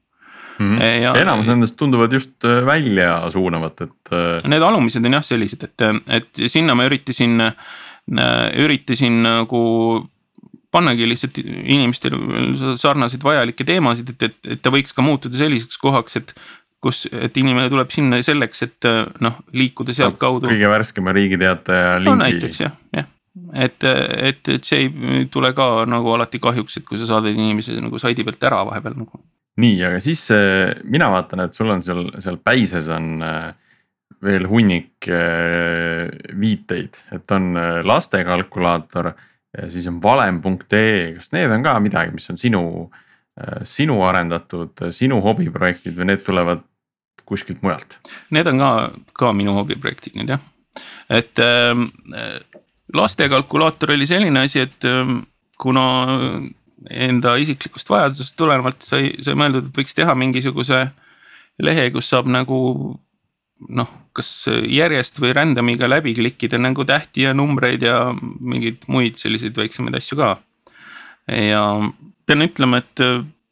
[0.58, 0.78] mm.
[0.78, 1.02] -hmm.
[1.02, 4.12] Ja, enamus nendest tunduvad just äh, välja suunavat, et.
[4.12, 7.40] Äh, need alumised on jah sellised, et, et sinna ma üritasin,
[8.64, 9.62] üritasin nagu
[10.74, 16.16] pannagi lihtsalt inimestele sarnaseid vajalikke teemasid, et, et, et ta võiks ka muutuda selliseks kohaks,
[16.18, 16.34] et
[16.82, 18.88] kus, et inimene tuleb sinna selleks, et
[19.24, 20.50] noh, liikuda sealtkaudu.
[20.50, 22.10] kõige värskema Riigi Teataja lingi.
[22.10, 23.06] no näiteks jah, jah,
[23.54, 27.78] et, et, et see ei tule ka nagu alati kahjuks, et kui sa saadad inimese
[27.80, 29.22] nagu saidi pealt ära vahepeal nagu
[29.60, 33.52] nii, aga siis äh, mina vaatan, et sul on seal, seal päises on äh,
[34.24, 36.08] veel hunnik äh,
[36.40, 37.54] viiteid, et on
[37.86, 39.12] laste kalkulaator
[39.54, 42.62] ja siis on valem.ee, kas need on ka midagi, mis on sinu,
[43.66, 46.64] sinu arendatud, sinu hobiprojektid või need tulevad
[47.28, 47.98] kuskilt mujalt?
[48.34, 48.72] Need on ka,
[49.16, 50.42] ka minu hobiprojektid nüüd jah,
[51.12, 51.72] et äh,
[52.94, 55.14] lastekalkulaator oli selline asi, et äh,
[55.60, 55.86] kuna
[56.90, 60.86] enda isiklikust vajadusest tulenevalt sai, sai mõeldud, et võiks teha mingisuguse
[61.62, 62.58] lehe, kus saab nagu
[63.68, 64.30] noh, kas
[64.68, 70.18] järjest või random'iga läbi klikkida nagu tähti ja numbreid ja mingeid muid selliseid väiksemaid asju
[70.18, 70.34] ka.
[71.30, 71.62] ja
[72.26, 73.04] pean ütlema, et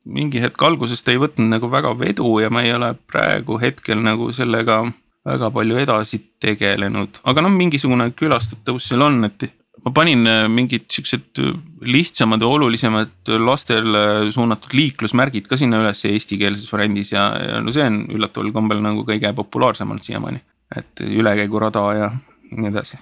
[0.05, 4.33] mingi hetk algusest ei võtnud nagu väga vedu ja ma ei ole praegu hetkel nagu
[4.35, 4.83] sellega
[5.24, 9.47] väga palju edasi tegelenud, aga noh, mingisugune külastatavus seal on, et
[9.83, 11.55] ma panin äh, mingid siuksed äh,
[11.95, 17.87] lihtsamad ja olulisemad lastele suunatud liiklusmärgid ka sinna üles eestikeelses variandis ja, ja no see
[17.87, 20.43] on üllataval kombel nagu kõige populaarsem olnud siiamaani.
[20.76, 22.12] et ülekäigurada ja
[22.53, 23.01] nii edasi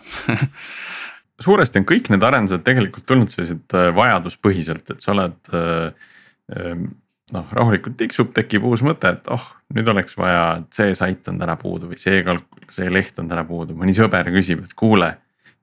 [1.45, 6.91] suuresti on kõik need arendused tegelikult tulnud sellised äh, vajaduspõhiselt, et sa oled ähm,
[7.35, 11.41] noh, rahulikult tiksub, tekib uus mõte, et oh, nüüd oleks vaja, et see sait on
[11.41, 15.15] täna puudu või see kalk-, see leht on täna puudu, mõni sõber küsib, et kuule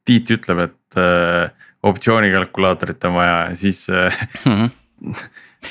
[0.08, 4.54] Tiit ütleb, et äh, optsioonikalkulaatorit on vaja ja siis äh, mm.
[4.54, 5.16] -hmm.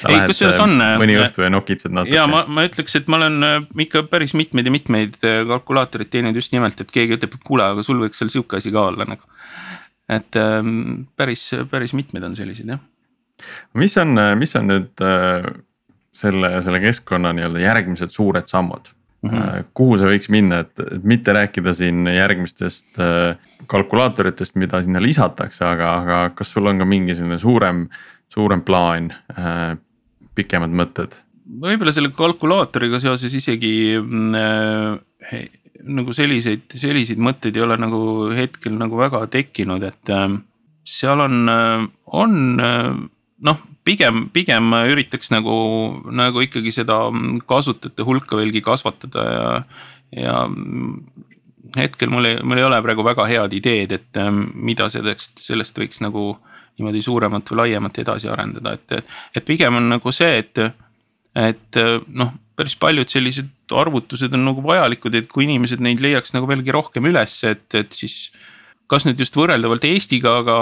[0.09, 0.81] ei, kusjuures on.
[0.81, 2.17] Äh, mõni õhtu ja nokitsed natuke.
[2.17, 6.11] ja ma, ma ütleks, et ma olen äh, ikka päris mitmeid ja mitmeid äh, kalkulaatoreid
[6.13, 8.89] teeninud just nimelt, et keegi ütleb, et kuule, aga sul võiks seal sihuke asi ka
[8.91, 9.23] olla nagu.
[10.09, 12.83] et ähm, päris, päris mitmeid on selliseid jah.
[13.75, 15.49] mis on, mis on nüüd äh,
[16.13, 18.93] selle, selle keskkonna nii-öelda järgmised suured sammud?
[19.27, 19.65] Mm -hmm.
[19.75, 25.65] kuhu see võiks minna, et, et mitte rääkida siin järgmistest äh, kalkulaatoritest, mida sinna lisatakse,
[25.65, 27.87] aga, aga kas sul on ka mingi selline suurem,
[28.29, 29.77] suurem plaan, äh,
[30.35, 31.23] pikemad mõtted?
[31.47, 35.45] võib-olla selle kalkulaatoriga seoses isegi äh,
[35.87, 38.01] nagu selliseid, selliseid mõtteid ei ole nagu
[38.35, 40.29] hetkel nagu väga tekkinud, et äh,
[40.87, 41.49] seal on,
[42.15, 42.35] on
[43.43, 45.57] noh pigem, pigem üritaks nagu,
[46.11, 47.07] nagu ikkagi seda
[47.49, 49.51] kasutajate hulka veelgi kasvatada ja,
[50.17, 50.37] ja
[51.77, 54.21] hetkel mul ei, mul ei ole praegu väga head ideed, et
[54.55, 56.35] mida sellest, sellest võiks nagu
[56.77, 60.61] niimoodi suuremat või laiemat edasi arendada, et, et pigem on nagu see, et,
[61.41, 66.49] et noh, päris paljud sellised arvutused on nagu vajalikud, et kui inimesed neid leiaks nagu
[66.49, 68.31] veelgi rohkem üles, et, et siis
[68.91, 70.57] kas nüüd just võrreldavalt Eestiga, aga,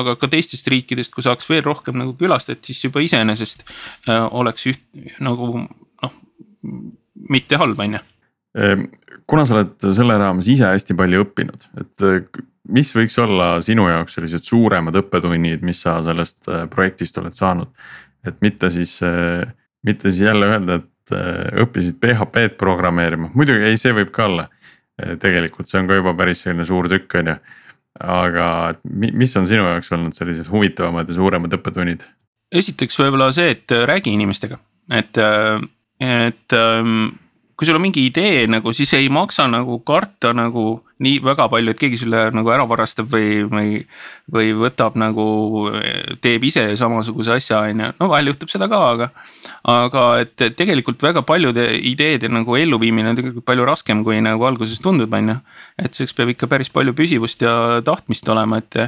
[0.00, 4.66] aga ka teistest riikidest, kui saaks veel rohkem nagu külastajaid, siis juba iseenesest äh, oleks
[4.70, 4.82] üht
[5.24, 6.14] nagu noh,
[7.30, 8.02] mitte halb, on ju.
[8.60, 8.86] Ehm,
[9.30, 13.88] kuna sa oled selle raames ise hästi palju õppinud, et äh, mis võiks olla sinu
[13.88, 17.72] jaoks sellised suuremad õppetunnid, mis sa sellest äh, projektist oled saanud?
[18.28, 18.98] et mitte siis,
[19.80, 21.12] mitte siis jälle öelda, et
[21.62, 24.44] õppisid PHP-d programmeerima, muidugi ei, see võib ka olla.
[25.22, 27.36] tegelikult see on ka juba päris selline suur tükk, on ju
[27.98, 28.46] aga
[28.84, 32.04] mis on sinu jaoks olnud sellised huvitavamad ja suuremad õppetunnid?
[32.50, 34.58] esiteks võib-olla see, et äh, räägi inimestega,
[34.94, 35.62] et, äh,
[36.02, 37.12] et ähm,
[37.54, 41.72] kui sul on mingi idee nagu, siis ei maksa nagu karta nagu nii väga palju,
[41.72, 43.70] et keegi sulle nagu ära varastab või, või
[44.30, 45.24] või võtab nagu,
[46.22, 49.08] teeb ise samasuguse asja, on ju, no vahel juhtub seda ka, aga.
[49.70, 54.80] aga et tegelikult väga paljude ideede nagu elluviimine on tegelikult palju raskem, kui nagu alguses
[54.82, 55.36] tundub, on ju.
[55.82, 57.54] et selleks peab ikka päris palju püsivust ja
[57.86, 58.78] tahtmist olema, et,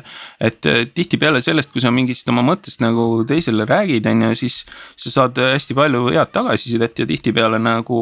[0.41, 4.63] et tihtipeale sellest, kui sa mingist oma mõttest nagu teisele räägid, on ju, siis.
[4.97, 7.99] sa saad hästi palju head tagasisidet ja tihtipeale nagu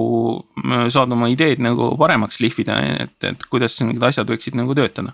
[0.93, 5.13] saad oma ideed nagu paremaks lihvida, et, et kuidas need asjad võiksid nagu töötada.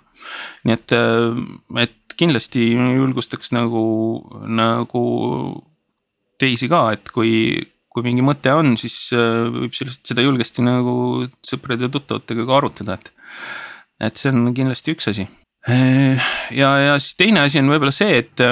[0.65, 0.95] nii et,
[1.83, 3.87] et kindlasti julgustaks nagu,
[4.47, 5.03] nagu
[6.41, 7.33] teisi ka, et kui,
[7.93, 12.57] kui mingi mõte on, siis äh, võib sellest, seda julgesti nagu sõprade ja tuttavatega ka
[12.61, 13.13] arutada, et.
[14.09, 15.27] et see on kindlasti üks asi.
[15.67, 18.43] ja, ja siis teine asi on võib-olla see, et,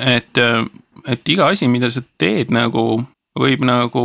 [0.00, 0.42] et,
[1.12, 3.02] et iga asi, mida sa teed nagu
[3.38, 4.04] võib nagu,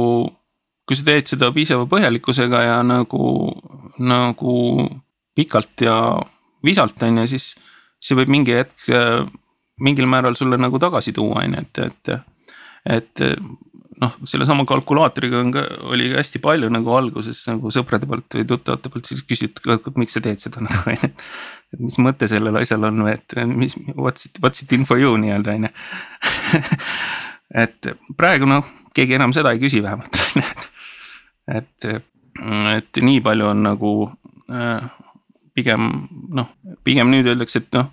[0.87, 3.23] kui sa teed seda piisava põhjalikkusega ja nagu,
[3.99, 4.87] nagu
[5.35, 5.97] pikalt ja
[6.65, 7.53] visalt on ju, siis
[8.03, 8.87] see võib mingi hetk
[9.83, 12.13] mingil määral sulle nagu tagasi tuua, on ju, et, et,
[12.97, 13.23] et
[14.01, 18.47] noh, sellesama kalkulaatoriga on ka, oli ka hästi palju nagu alguses nagu sõprade poolt või
[18.49, 21.11] tuttavate poolt siis küsiti, miks sa teed seda nagu on ju.
[21.73, 25.01] et mis mõte sellel asjal on või et mis, what's it, what's it in for
[25.01, 25.73] you nii-öelda on ju.
[27.63, 28.65] et praegu noh,
[28.95, 30.49] keegi enam seda ei küsi vähemalt on ju,
[31.59, 33.93] et, et nii palju on nagu
[34.49, 34.85] äh,
[35.53, 35.89] pigem
[36.33, 36.49] noh,
[36.85, 37.91] pigem nüüd öeldakse, et noh,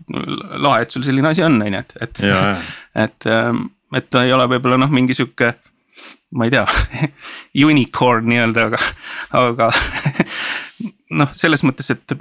[0.65, 2.23] lahe, et sul selline asi on, on ju, et, et.
[3.05, 5.53] et, ähm, et ta ei ole võib-olla noh, mingi sihuke,
[6.37, 6.65] ma ei tea
[7.69, 8.83] unicorn nii-öelda, aga,
[9.43, 9.71] aga
[11.21, 12.17] noh, selles mõttes, et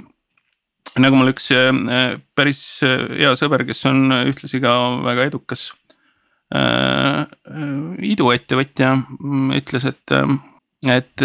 [1.00, 5.70] nagu mul üks äh, päris äh, hea sõber, kes on ühtlasi ka väga edukas
[6.52, 7.24] äh,
[8.10, 10.16] iduettevõtja, mm, ütles, et
[10.88, 11.24] et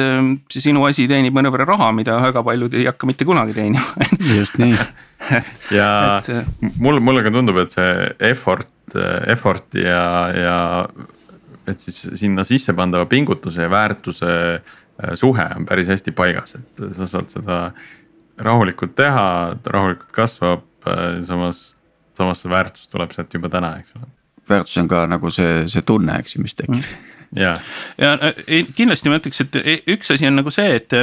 [0.51, 4.08] see sinu asi teenib mõnevõrra raha, mida väga paljud ei hakka mitte kunagi teenima.
[4.36, 4.76] Just nii.
[5.74, 8.93] Ja et, mul, mulle ka tundub, et see effort,
[9.32, 10.03] effort ja,
[10.36, 10.58] ja
[11.66, 14.36] et siis sinna sisse pandava pingutuse ja väärtuse
[15.18, 17.58] suhe on päris hästi paigas, et sa saad seda
[18.38, 21.76] rahulikult teha, ta rahulikult kasvab, äh, samas,
[22.18, 24.08] samas see väärtus tuleb sealt juba täna, eks ole.
[24.49, 26.80] väärtus on ka nagu see, see tunne, eks ju, mis tekib.
[26.80, 27.14] Mm..
[27.39, 27.57] Ja,
[28.01, 30.95] ja äh, kindlasti ma ütleks, et e, üks asi on nagu see, et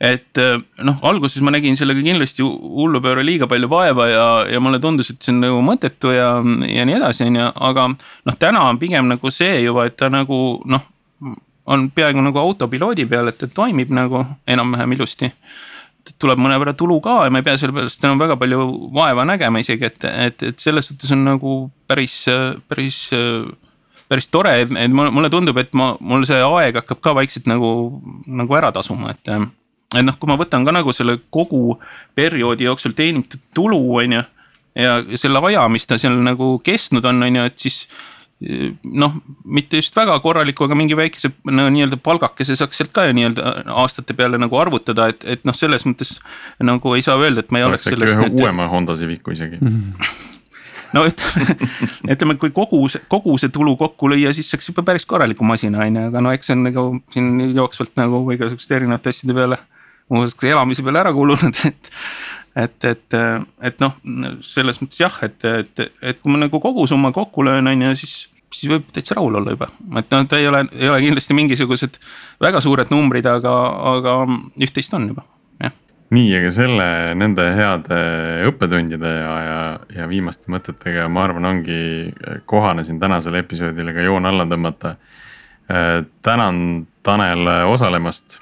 [0.00, 0.56] et äh,
[0.86, 5.20] noh, alguses ma nägin sellega kindlasti hullupööre liiga palju vaeva ja, ja mulle tundus, et
[5.20, 6.30] see on nagu mõttetu ja,
[6.68, 10.08] ja nii edasi, on ju, aga noh, täna on pigem nagu see juba, et ta
[10.12, 10.86] nagu noh,
[11.70, 15.28] on peaaegu nagu autopiloodi peal, et ta toimib nagu enam-vähem ilusti.
[16.20, 18.64] Tuleb mõnevõrra tulu ka ja ma ei pea selle pärast enam väga palju
[18.96, 21.56] vaeva nägema isegi, et, et, et selles suhtes on nagu
[21.90, 22.22] päris,
[22.72, 23.04] päris,
[24.10, 27.70] päris tore, et mulle tundub, et ma, mul see aeg hakkab ka vaikselt nagu,
[28.26, 29.32] nagu ära tasuma, et.
[29.94, 31.78] et noh, kui ma võtan ka nagu selle kogu
[32.18, 34.22] perioodi jooksul teenitud tulu, on ju.
[34.78, 37.84] ja selle aja, mis ta seal nagu kestnud on, on ju, et siis
[38.82, 43.16] noh, mitte just väga korraliku, aga mingi väikese no, nii-öelda palgakese saaks sealt ka ju
[43.18, 43.52] nii-öelda
[43.82, 46.16] aastate peale nagu arvutada, et, et noh, selles mõttes
[46.64, 48.16] nagu ei saa öelda, et ma ei oleks sellest.
[48.16, 49.60] ühe uuema Honda Civicu isegi
[50.96, 51.56] no ütleme,
[52.14, 56.00] ütleme, kui kogu kogu see tulu kokku lüüa, siis saaks juba päris korraliku masina on
[56.00, 59.60] ju, aga no eks see on nagu siin jooksvalt nagu igasuguste erinevate asjade peale.
[60.10, 61.94] muuseas ka elamise peale ära kulunud, et
[62.58, 63.14] et, et,
[63.62, 63.94] et noh,
[64.42, 68.16] selles mõttes jah, et, et, et kui ma nagu kogusumma kokku löön, on ju, siis
[68.50, 69.68] siis võib täitsa rahul olla juba,
[70.00, 72.00] et noh, ta ei ole, ei ole kindlasti mingisugused
[72.42, 73.52] väga suured numbrid, aga,
[73.94, 74.16] aga
[74.58, 75.22] üht-teist on juba.
[76.10, 78.00] Nii, aga selle, nende heade
[78.50, 79.62] õppetundide ja, ja,
[80.00, 81.80] ja viimaste mõtetega, ma arvan, ongi
[82.50, 84.96] kohane siin tänasele episoodile ka joon alla tõmmata.
[86.22, 88.40] tänan Tanel osalemast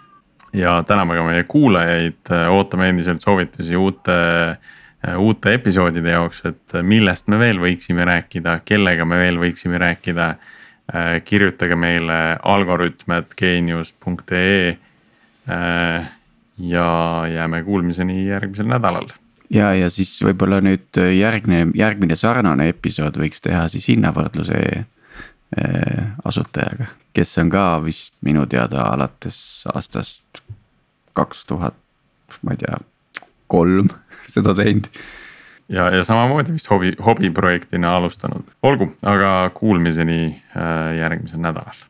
[0.53, 4.17] ja täname ka meie kuulajaid, ootame endiselt soovitusi uute
[5.07, 10.25] Äh, uute episoodide jaoks, et millest me veel võiksime rääkida, kellega me veel võiksime rääkida.
[10.89, 14.75] Äh, kirjutage meile algorütm.geenius.ee.
[15.47, 16.09] Äh,
[16.59, 19.09] ja jääme kuulmiseni järgmisel nädalal.
[19.51, 24.85] ja, ja siis võib-olla nüüd järgmine, järgmine sarnane episood võiks teha siis hinnavõrdluse
[26.29, 30.43] asutajaga, kes on ka vist minu teada alates aastast
[31.17, 31.75] kaks tuhat,
[32.43, 32.77] ma ei tea
[33.49, 33.89] kolm
[34.35, 34.89] seda teinud.
[35.69, 40.21] ja, ja samamoodi vist hobi, hobiprojektina alustanud, olgu, aga kuulmiseni
[40.57, 41.87] äh, järgmisel nädalal.